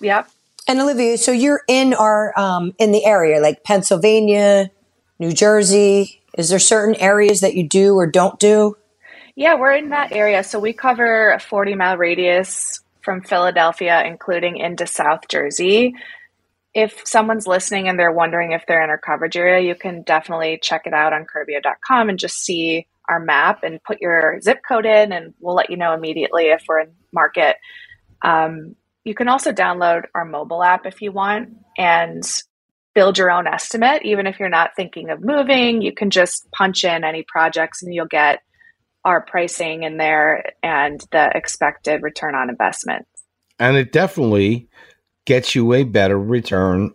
[0.00, 0.28] Yep.
[0.68, 4.70] And Olivia, so you're in our um, in the area, like Pennsylvania,
[5.18, 6.22] New Jersey.
[6.36, 8.74] Is there certain areas that you do or don't do?
[9.36, 10.42] Yeah, we're in that area.
[10.42, 15.94] So we cover a 40 mile radius from Philadelphia, including into South Jersey.
[16.74, 20.58] If someone's listening and they're wondering if they're in our coverage area, you can definitely
[20.60, 24.84] check it out on Curbio.com and just see our map and put your zip code
[24.84, 27.56] in, and we'll let you know immediately if we're in market.
[28.22, 32.24] Um, you can also download our mobile app if you want and
[32.92, 34.02] build your own estimate.
[34.04, 37.94] Even if you're not thinking of moving, you can just punch in any projects and
[37.94, 38.40] you'll get
[39.06, 43.06] our pricing in there and the expected return on investment.
[43.58, 44.68] And it definitely
[45.24, 46.92] gets you a better return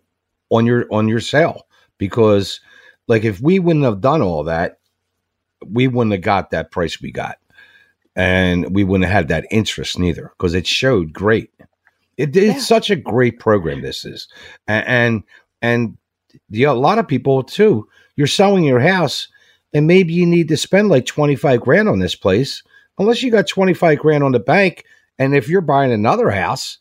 [0.52, 2.62] on your on your sale because
[3.08, 4.80] like if we wouldn't have done all that,
[5.66, 7.38] we wouldn't have got that price we got.
[8.16, 11.52] and we wouldn't have had that interest neither because it showed great.
[12.18, 12.60] It, it's Yeah.
[12.60, 13.82] such a great program.
[13.82, 14.28] This is,
[14.68, 15.24] and and,
[15.62, 15.98] and
[16.50, 17.88] the, a lot of people too.
[18.18, 19.30] You're selling your house,
[19.74, 22.64] and maybe you need to spend like twenty five grand on this place,
[22.98, 24.86] unless you got twenty five grand on the bank.
[25.20, 26.78] And if you're buying another house,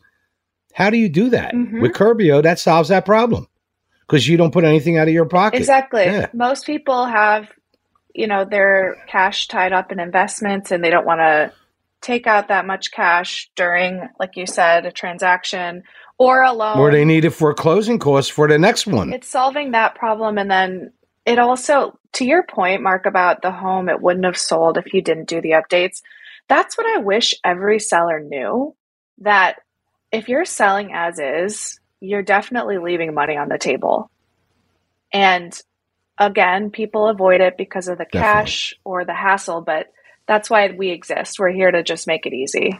[0.73, 1.81] how do you do that Mhm.
[1.81, 2.41] with Curbio?
[2.41, 3.47] That solves that problem
[4.07, 5.57] because you don't put anything out of your pocket.
[5.57, 6.05] Exactly.
[6.05, 6.27] Yeah.
[6.33, 7.47] Most people have,
[8.15, 11.51] you know, their cash tied up in investments and they don't want to
[12.01, 15.83] take out that much cash during, like you said, a transaction
[16.17, 16.79] or a loan.
[16.79, 19.13] Or they need it for closing costs for the next one.
[19.13, 20.39] It's solving that problem.
[20.39, 20.93] And then
[21.25, 25.01] it also, to your point, Mark, about the home, it wouldn't have sold if you
[25.01, 26.01] didn't do the updates.
[26.47, 28.75] That's what I wish every seller knew
[29.19, 29.59] that
[30.11, 34.09] if you're selling as is, you're definitely leaving money on the table.
[35.13, 35.57] And
[36.17, 39.91] again, people avoid it because of the cash or the hassle, but
[40.27, 41.39] that's why we exist.
[41.39, 42.79] We're here to just make it easy.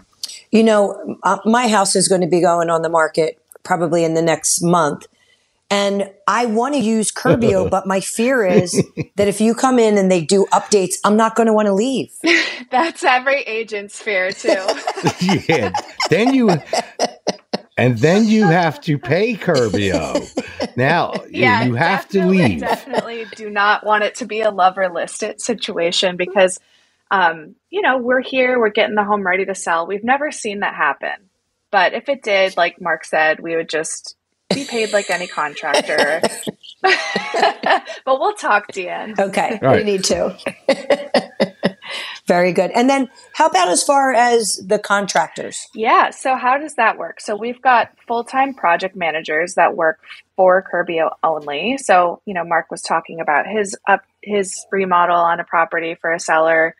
[0.51, 4.13] You know, uh, my house is going to be going on the market probably in
[4.13, 5.05] the next month.
[5.71, 8.73] And I want to use Curbio, but my fear is
[9.15, 11.73] that if you come in and they do updates, I'm not going to want to
[11.73, 12.11] leave.
[12.69, 14.63] That's every agent's fear, too.
[15.47, 15.71] yeah.
[16.09, 16.49] Then you
[17.77, 20.77] and then you have to pay Curbio.
[20.77, 22.59] Now you- yeah, you have to definitely, leave.
[22.59, 26.59] Definitely do not want it to be a lover listed situation because,
[27.09, 29.87] um, you know, we're here, we're getting the home ready to sell.
[29.87, 31.29] We've never seen that happen.
[31.71, 34.15] But if it did, like Mark said, we would just
[34.55, 36.21] be paid like any contractor.
[36.81, 39.17] but we'll talk, Deanne.
[39.19, 39.83] Okay, Right.
[39.85, 40.37] we need to.
[42.27, 42.71] Very good.
[42.71, 45.67] And then, how about as far as the contractors?
[45.73, 46.11] Yeah.
[46.11, 47.19] So how does that work?
[47.19, 49.99] So we've got full-time project managers that work
[50.37, 51.77] for Curbio only.
[51.77, 56.13] So, you know, Mark was talking about his up his remodel on a property for
[56.13, 56.75] a seller.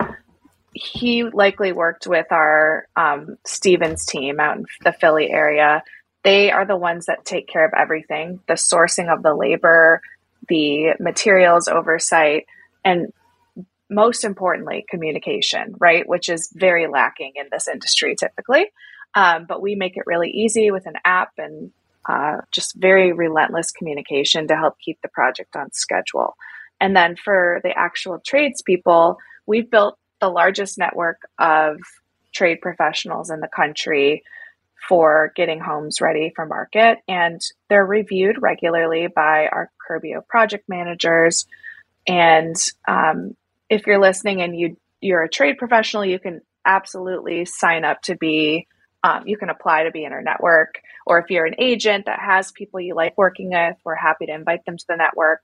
[0.74, 5.84] He likely worked with our um, Stevens team out in the Philly area.
[6.24, 10.02] They are the ones that take care of everything, the sourcing of the labor,
[10.48, 12.46] the materials oversight,
[12.86, 13.12] and
[13.90, 16.08] most importantly, communication, right?
[16.08, 18.68] Which is very lacking in this industry typically.
[19.14, 21.72] Um, but we make it really easy with an app and
[22.08, 26.36] uh, just very relentless communication to help keep the project on schedule.
[26.80, 31.78] And then for the actual tradespeople, we've built the largest network of
[32.34, 34.24] trade professionals in the country
[34.88, 37.00] for getting homes ready for market.
[37.08, 41.46] And they're reviewed regularly by our Curbio project managers.
[42.08, 42.56] And
[42.88, 43.36] um,
[43.70, 48.15] if you're listening and you you're a trade professional, you can absolutely sign up to
[48.15, 48.67] be.
[49.04, 52.20] Um, you can apply to be in our network, or if you're an agent that
[52.20, 55.41] has people you like working with, we're happy to invite them to the network.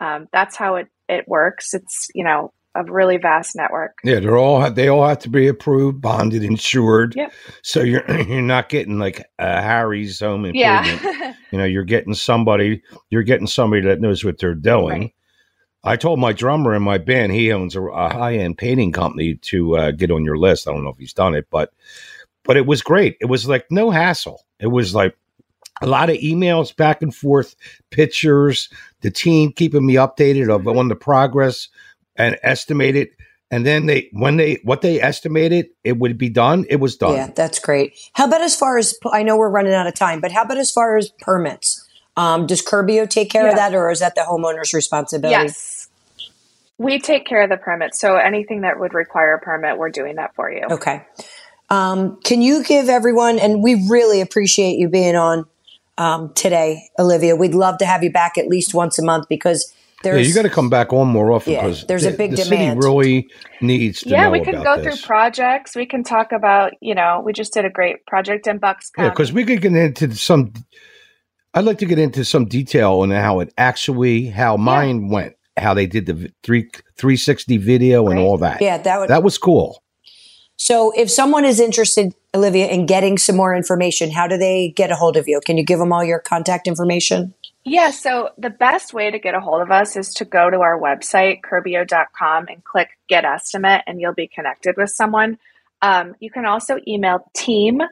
[0.00, 1.74] Um, that's how it it works.
[1.74, 3.98] It's you know a really vast network.
[4.04, 7.14] Yeah, they're all they all have to be approved, bonded, insured.
[7.16, 7.32] Yep.
[7.62, 11.02] So you're you're not getting like a Harry's home improvement.
[11.02, 15.00] Yeah, You know, you're getting somebody you're getting somebody that knows what they're doing.
[15.00, 15.14] Right.
[15.84, 19.36] I told my drummer in my band, he owns a, a high end painting company,
[19.36, 20.66] to uh, get on your list.
[20.66, 21.72] I don't know if he's done it, but
[22.42, 23.16] but it was great.
[23.20, 24.44] It was like no hassle.
[24.58, 25.16] It was like
[25.82, 27.54] a lot of emails back and forth,
[27.90, 28.68] pictures,
[29.02, 31.68] the team keeping me updated of on the progress
[32.18, 33.08] and estimated.
[33.50, 37.14] And then they, when they, what they estimated it would be done, it was done.
[37.14, 37.96] Yeah, that's great.
[38.14, 40.58] How about as far as I know we're running out of time, but how about
[40.58, 41.86] as far as permits?
[42.16, 45.46] Um, does Curbio take care of that, or is that the homeowner's responsibility?
[45.46, 45.88] yes.
[46.78, 47.94] We take care of the permit.
[47.94, 50.64] So anything that would require a permit, we're doing that for you.
[50.70, 51.06] Okay.
[51.70, 55.46] Um, can you give everyone, and we really appreciate you being on
[55.98, 57.36] um, today, Olivia.
[57.36, 59.72] We'd love to have you back at least once a month because
[60.04, 62.36] Yeah, you got to come back on more often Yeah, because there's a big the
[62.44, 62.82] demand.
[62.82, 63.28] city really
[63.60, 64.84] needs to Yeah, know we can go this.
[64.84, 65.74] through projects.
[65.74, 69.06] We can talk about, you know, we just did a great project in Bucks County.
[69.06, 70.52] Yeah, because we could get into some.
[71.54, 75.72] I'd like to get into some detail on how it actually, how mine went, how
[75.72, 78.60] they did the three three sixty video and all that.
[78.60, 79.08] yeah, that would.
[79.08, 79.82] that was cool.
[80.56, 84.90] so, if someone is interested, Olivia, in getting some more information, how do they get
[84.92, 85.40] a hold of you?
[85.46, 87.32] Can you give them all your contact information?
[87.68, 90.60] Yeah, so the best way to get a hold of us is to go to
[90.60, 95.36] our website, curbio.com, and click Get Estimate, and you'll be connected with someone.
[95.82, 97.82] Um, you can also email team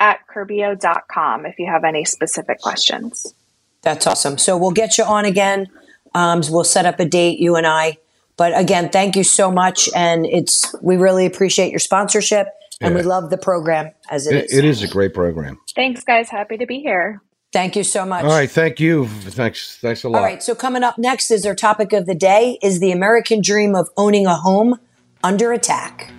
[0.00, 3.34] at curbio.com if you have any specific questions.
[3.82, 4.36] That's awesome.
[4.36, 5.68] So we'll get you on again.
[6.12, 7.98] Um, we'll set up a date, you and I.
[8.36, 12.48] But again, thank you so much, and it's we really appreciate your sponsorship,
[12.80, 14.58] and we love the program as it It, is.
[14.58, 15.60] it is a great program.
[15.76, 16.28] Thanks, guys.
[16.28, 17.22] Happy to be here.
[17.54, 18.24] Thank you so much.
[18.24, 19.06] All right, thank you.
[19.06, 20.18] Thanks, thanks a lot.
[20.18, 20.42] All right.
[20.42, 23.88] So coming up next is our topic of the day: is the American dream of
[23.96, 24.80] owning a home
[25.22, 26.10] under attack.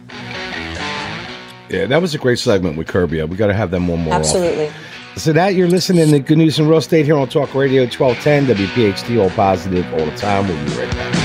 [1.69, 3.27] Yeah, that was a great segment with Curbio.
[3.27, 4.13] We got to have them one more.
[4.13, 4.21] often.
[4.21, 4.71] Absolutely.
[5.17, 8.55] So that you're listening to Good News in Real Estate here on Talk Radio 1210
[8.55, 10.47] WPHT, all positive all the time.
[10.47, 11.24] We'll be right back.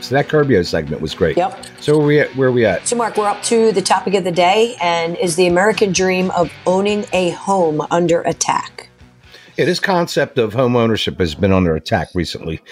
[0.00, 1.36] So that Curbio segment was great.
[1.36, 1.66] Yep.
[1.80, 2.86] So where we at, where are we at?
[2.86, 6.30] So, Mark, we're up to the topic of the day, and is the American dream
[6.32, 8.88] of owning a home under attack?
[9.56, 12.62] Yeah, this concept of home ownership has been under attack recently.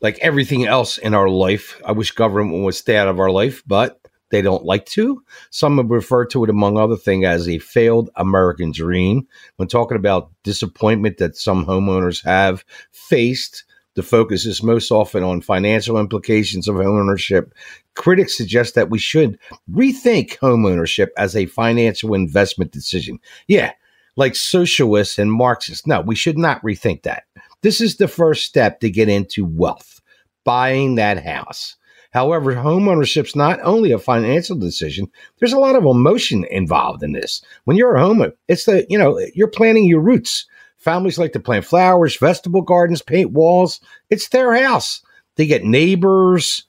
[0.00, 3.62] Like everything else in our life, I wish government would stay out of our life,
[3.66, 5.22] but they don't like to.
[5.50, 9.28] Some have referred to it, among other things, as a failed American dream.
[9.56, 13.64] When talking about disappointment that some homeowners have faced,
[13.94, 17.52] the focus is most often on financial implications of homeownership.
[17.94, 19.38] Critics suggest that we should
[19.70, 23.18] rethink homeownership as a financial investment decision.
[23.48, 23.72] Yeah,
[24.16, 25.86] like socialists and Marxists.
[25.86, 27.24] No, we should not rethink that.
[27.62, 30.00] This is the first step to get into wealth,
[30.44, 31.76] buying that house.
[32.12, 37.12] However, homeownership is not only a financial decision, there's a lot of emotion involved in
[37.12, 37.40] this.
[37.64, 40.46] When you're a homeowner, it's the, you know, you're planting your roots.
[40.82, 43.80] Families like to plant flowers, vegetable gardens, paint walls.
[44.10, 45.00] It's their house.
[45.36, 46.64] They get neighbors.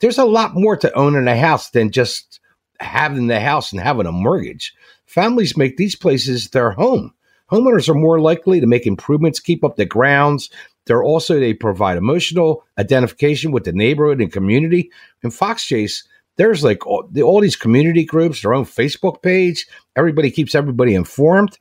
[0.00, 2.40] There's a lot more to owning a house than just
[2.80, 4.74] having the house and having a mortgage.
[5.06, 7.14] Families make these places their home.
[7.48, 10.50] Homeowners are more likely to make improvements, keep up the grounds.
[10.86, 14.90] They're also, they provide emotional identification with the neighborhood and community.
[15.22, 16.02] In Fox Chase,
[16.34, 19.68] there's like all, all these community groups, their own Facebook page.
[19.94, 21.56] Everybody keeps everybody informed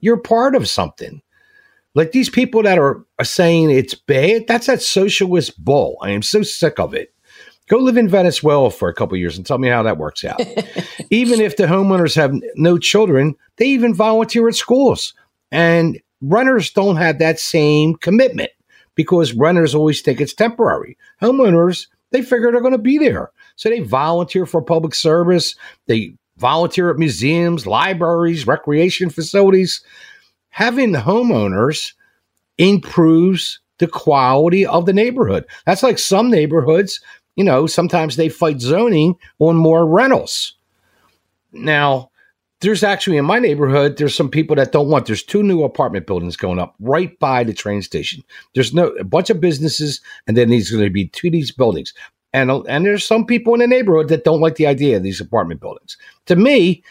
[0.00, 1.22] you're part of something.
[1.94, 5.98] Like these people that are, are saying it's bad, that's that socialist bull.
[6.02, 7.12] I am so sick of it.
[7.68, 10.40] Go live in Venezuela for a couple years and tell me how that works out.
[11.10, 15.12] even if the homeowners have no children, they even volunteer at schools.
[15.52, 18.50] And renters don't have that same commitment
[18.94, 20.96] because renters always think it's temporary.
[21.20, 23.30] Homeowners, they figure they're going to be there.
[23.56, 25.54] So they volunteer for public service.
[25.86, 29.82] They volunteer at museums, libraries, recreation facilities.
[30.50, 31.92] Having homeowners
[32.56, 35.44] improves the quality of the neighborhood.
[35.66, 37.00] That's like some neighborhoods,
[37.36, 40.54] you know, sometimes they fight zoning on more rentals.
[41.52, 42.10] Now,
[42.60, 45.06] there's actually in my neighborhood, there's some people that don't want.
[45.06, 48.24] There's two new apartment buildings going up right by the train station.
[48.54, 51.52] There's no a bunch of businesses, and then there's going to be two of these
[51.52, 51.94] buildings.
[52.32, 55.20] And, and there's some people in the neighborhood that don't like the idea of these
[55.20, 55.96] apartment buildings.
[56.26, 56.82] To me,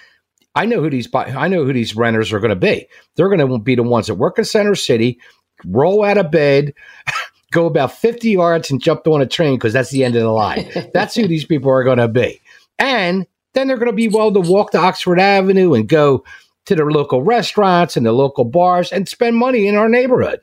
[0.56, 2.88] I know who these I know who these renters are going to be.
[3.16, 5.20] They're going to be the ones that work in Center City,
[5.66, 6.74] roll out of bed,
[7.52, 10.32] go about 50 yards and jump on a train because that's the end of the
[10.32, 10.68] line.
[10.94, 12.42] that's who these people are going to be.
[12.80, 16.24] And then they're going to be well to walk to Oxford Avenue and go
[16.66, 20.42] to their local restaurants and the local bars and spend money in our neighborhood.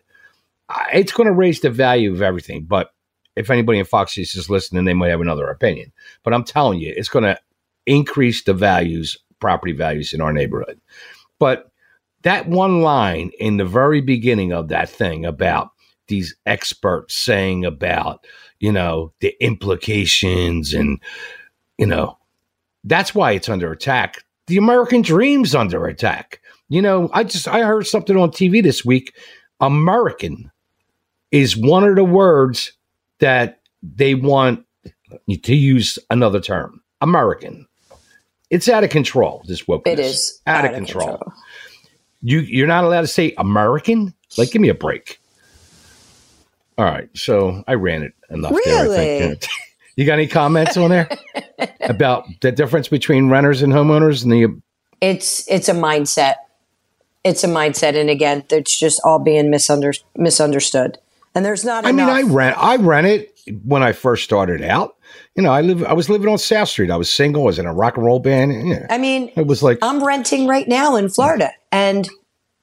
[0.93, 2.94] It's going to raise the value of everything, but
[3.37, 5.93] if anybody in Fox News is listening, they might have another opinion.
[6.23, 7.39] But I'm telling you, it's going to
[7.87, 10.81] increase the values, property values in our neighborhood.
[11.39, 11.71] But
[12.23, 15.71] that one line in the very beginning of that thing about
[16.09, 18.27] these experts saying about,
[18.61, 21.01] you know, the implications and,
[21.79, 22.19] you know,
[22.85, 24.25] that's why it's under attack.
[24.47, 26.41] The American dream's under attack.
[26.69, 29.15] You know, I just I heard something on TV this week.
[29.61, 30.51] American
[31.31, 32.73] is one of the words
[33.25, 34.67] that they want
[35.31, 37.67] to use another term American.
[38.51, 39.87] It's out of control, this wokeness.
[39.87, 41.09] It is out, out of, control.
[41.09, 41.33] control.
[42.21, 44.13] You, you're not allowed to say American?
[44.37, 45.21] Like, give me a break.
[46.77, 47.09] All right.
[47.15, 48.97] So I ran it enough really?
[48.97, 49.37] there.
[49.97, 51.09] you got any comments on there
[51.81, 54.61] about the difference between renters and homeowners and the.
[55.01, 56.35] It's it's a mindset.
[57.25, 60.99] It's a mindset, and again, it's just all being misunder- misunderstood.
[61.35, 61.85] And there's not.
[61.85, 62.07] I enough.
[62.07, 62.57] mean, I rent.
[62.59, 64.97] I rent it when I first started out.
[65.37, 65.83] You know, I live.
[65.85, 66.91] I was living on South Street.
[66.91, 67.43] I was single.
[67.43, 68.69] I was in a rock and roll band.
[68.69, 68.87] Yeah.
[68.89, 72.09] I mean, it was like I'm renting right now in Florida, and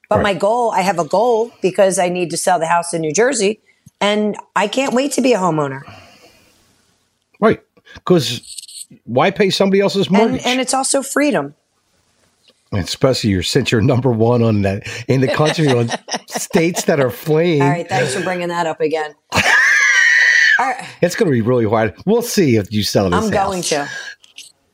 [0.09, 0.23] but right.
[0.23, 0.71] my goal.
[0.71, 3.59] I have a goal because I need to sell the house in New Jersey,
[3.99, 5.81] and I can't wait to be a homeowner.
[7.39, 7.61] Right,
[7.95, 8.41] because
[9.03, 10.37] why pay somebody else's mortgage?
[10.39, 11.55] And, and it's also freedom
[12.71, 15.89] especially you're, since you're number one on that in the country on
[16.27, 17.61] states that are fleeing.
[17.61, 19.15] All right, thanks for bringing that up again.
[20.61, 20.87] Right.
[21.01, 21.95] It's going to be really hard.
[22.05, 23.17] We'll see if you sell this.
[23.17, 23.31] I'm house.
[23.31, 23.89] going to.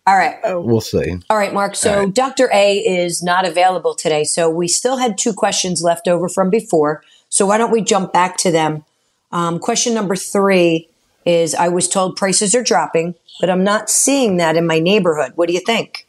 [0.05, 0.35] All right.
[0.43, 1.17] Uh, we'll see.
[1.29, 1.75] All right, Mark.
[1.75, 2.13] So right.
[2.13, 2.49] Dr.
[2.53, 4.23] A is not available today.
[4.23, 7.03] So we still had two questions left over from before.
[7.29, 8.83] So why don't we jump back to them?
[9.31, 10.89] Um, question number three
[11.25, 15.33] is I was told prices are dropping, but I'm not seeing that in my neighborhood.
[15.35, 16.05] What do you think?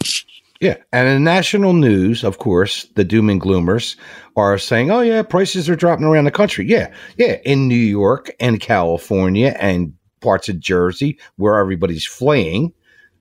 [0.60, 0.76] Yeah.
[0.92, 3.96] And in national news, of course, the doom and gloomers
[4.36, 6.66] are saying, oh, yeah, prices are dropping around the country.
[6.66, 6.92] Yeah.
[7.16, 7.36] Yeah.
[7.44, 12.72] In New York and California and parts of Jersey where everybody's fleeing.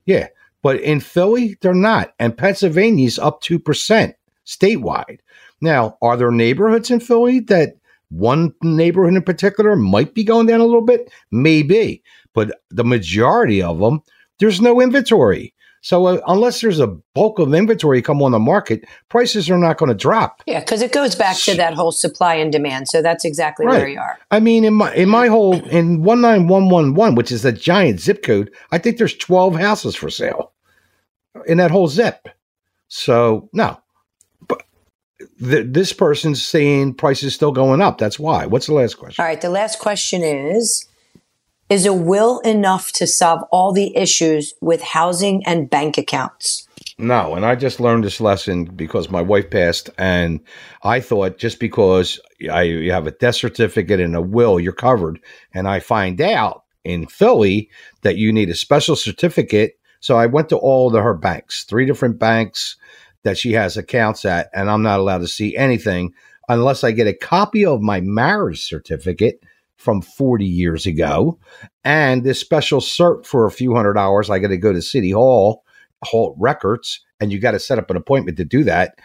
[0.05, 0.27] Yeah.
[0.63, 2.13] But in Philly, they're not.
[2.17, 4.13] And Pennsylvania's up 2%
[4.45, 5.19] statewide.
[5.61, 7.75] Now, are there neighborhoods in Philly that
[8.09, 11.11] one neighborhood in particular might be going down a little bit?
[11.29, 12.03] Maybe.
[12.33, 14.01] But the majority of them,
[14.39, 15.53] there's no inventory.
[15.87, 19.77] So uh, unless there's a bulk of inventory come on the market, prices are not
[19.77, 20.43] going to drop.
[20.45, 22.89] Yeah, because it goes back to that whole supply and demand.
[22.89, 23.77] So that's exactly right.
[23.77, 24.19] where you are.
[24.29, 27.45] I mean, in my in my whole in one nine one one one, which is
[27.45, 30.51] a giant zip code, I think there's twelve houses for sale
[31.45, 32.27] in that whole zip.
[32.89, 33.79] So no,
[34.45, 34.63] but
[35.39, 37.97] th- this person's saying prices still going up.
[37.97, 38.45] That's why.
[38.45, 39.23] What's the last question?
[39.23, 40.85] All right, the last question is
[41.69, 46.67] is a will enough to solve all the issues with housing and bank accounts?
[46.99, 50.39] No, and I just learned this lesson because my wife passed, and
[50.83, 52.19] I thought just because
[52.51, 55.19] I you have a death certificate and a will, you're covered.
[55.53, 57.69] And I find out in Philly
[58.01, 59.77] that you need a special certificate.
[59.99, 62.77] So I went to all of her banks, three different banks
[63.23, 66.13] that she has accounts at, and I'm not allowed to see anything
[66.49, 69.43] unless I get a copy of my marriage certificate
[69.77, 71.39] from 40 years ago.
[71.83, 75.11] And this special cert for a few hundred dollars, I got to go to City
[75.11, 75.63] Hall,
[76.03, 78.95] Hall Records, and you got to set up an appointment to do that.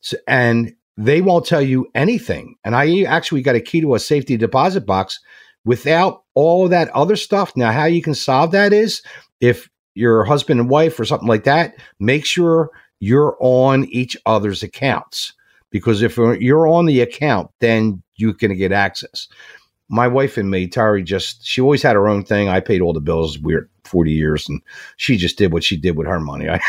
[0.00, 2.56] So, and they won't tell you anything.
[2.64, 5.20] And I actually got a key to a safety deposit box
[5.64, 7.56] without all of that other stuff.
[7.56, 9.02] Now, how you can solve that is
[9.40, 14.62] if your husband and wife or something like that, make sure you're on each other's
[14.62, 15.32] accounts.
[15.70, 19.28] Because if you're on the account, then you can get access
[19.88, 22.48] my wife and me, Tari, just she always had her own thing.
[22.48, 23.38] I paid all the bills.
[23.38, 24.60] We're forty years, and
[24.96, 26.48] she just did what she did with her money.
[26.48, 26.60] I,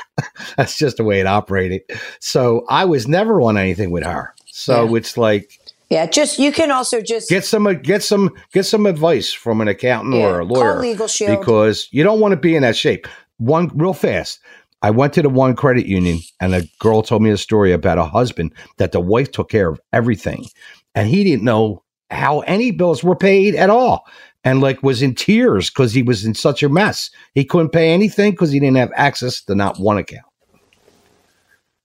[0.56, 1.82] that's just the way it operated.
[2.20, 4.34] So I was never on anything with her.
[4.46, 4.96] So yeah.
[4.96, 5.58] it's like,
[5.90, 9.68] yeah, just you can also just get some get some get some advice from an
[9.68, 12.76] accountant yeah, or a lawyer, Legal Shield, because you don't want to be in that
[12.76, 13.06] shape.
[13.36, 14.40] One real fast.
[14.84, 17.98] I went to the one credit union, and a girl told me a story about
[17.98, 20.46] a husband that the wife took care of everything,
[20.94, 21.82] and he didn't know
[22.12, 24.04] how any bills were paid at all
[24.44, 27.10] and like was in tears because he was in such a mess.
[27.34, 30.26] He couldn't pay anything because he didn't have access to not one account.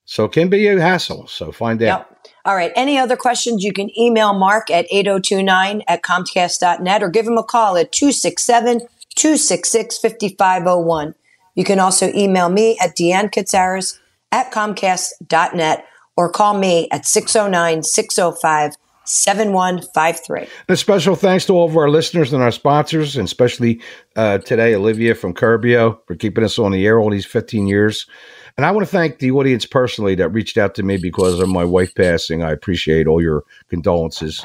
[0.06, 1.28] So it can be a hassle.
[1.28, 2.08] So find out.
[2.10, 2.30] Yep.
[2.46, 2.72] All right.
[2.76, 3.64] Any other questions?
[3.64, 8.80] You can email Mark at 8029 at Comcast.net or give him a call at 267
[9.16, 11.14] 266 5501.
[11.56, 14.00] You can also email me at Deanne Katsaris
[14.32, 18.76] at Comcast.net or call me at 609 605
[19.08, 20.48] 7153.
[20.70, 23.82] A special thanks to all of our listeners and our sponsors, and especially
[24.16, 28.08] uh, today, Olivia from Curbio for keeping us on the air all these 15 years.
[28.58, 31.48] And I want to thank the audience personally that reached out to me because of
[31.48, 32.42] my wife passing.
[32.42, 34.44] I appreciate all your condolences.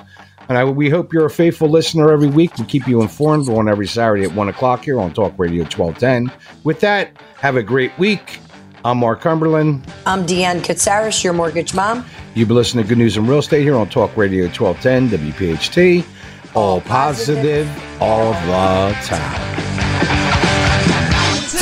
[0.50, 2.58] And I, we hope you're a faithful listener every week.
[2.58, 6.30] We keep you informed on every Saturday at 1 o'clock here on Talk Radio 1210.
[6.62, 8.38] With that, have a great week.
[8.84, 9.86] I'm Mark Cumberland.
[10.06, 12.04] I'm Deanne Katsaris, your mortgage mom.
[12.34, 16.04] You've been listening to Good News in Real Estate here on Talk Radio 1210 WPHT.
[16.54, 17.68] All positive,
[18.00, 19.52] all the time.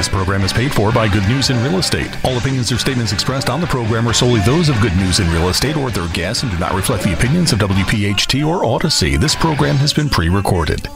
[0.00, 2.08] This program is paid for by Good News in Real Estate.
[2.24, 5.30] All opinions or statements expressed on the program are solely those of Good News in
[5.30, 9.20] Real Estate or their guests and do not reflect the opinions of WPHT or Audacy.
[9.20, 10.88] This program has been pre recorded.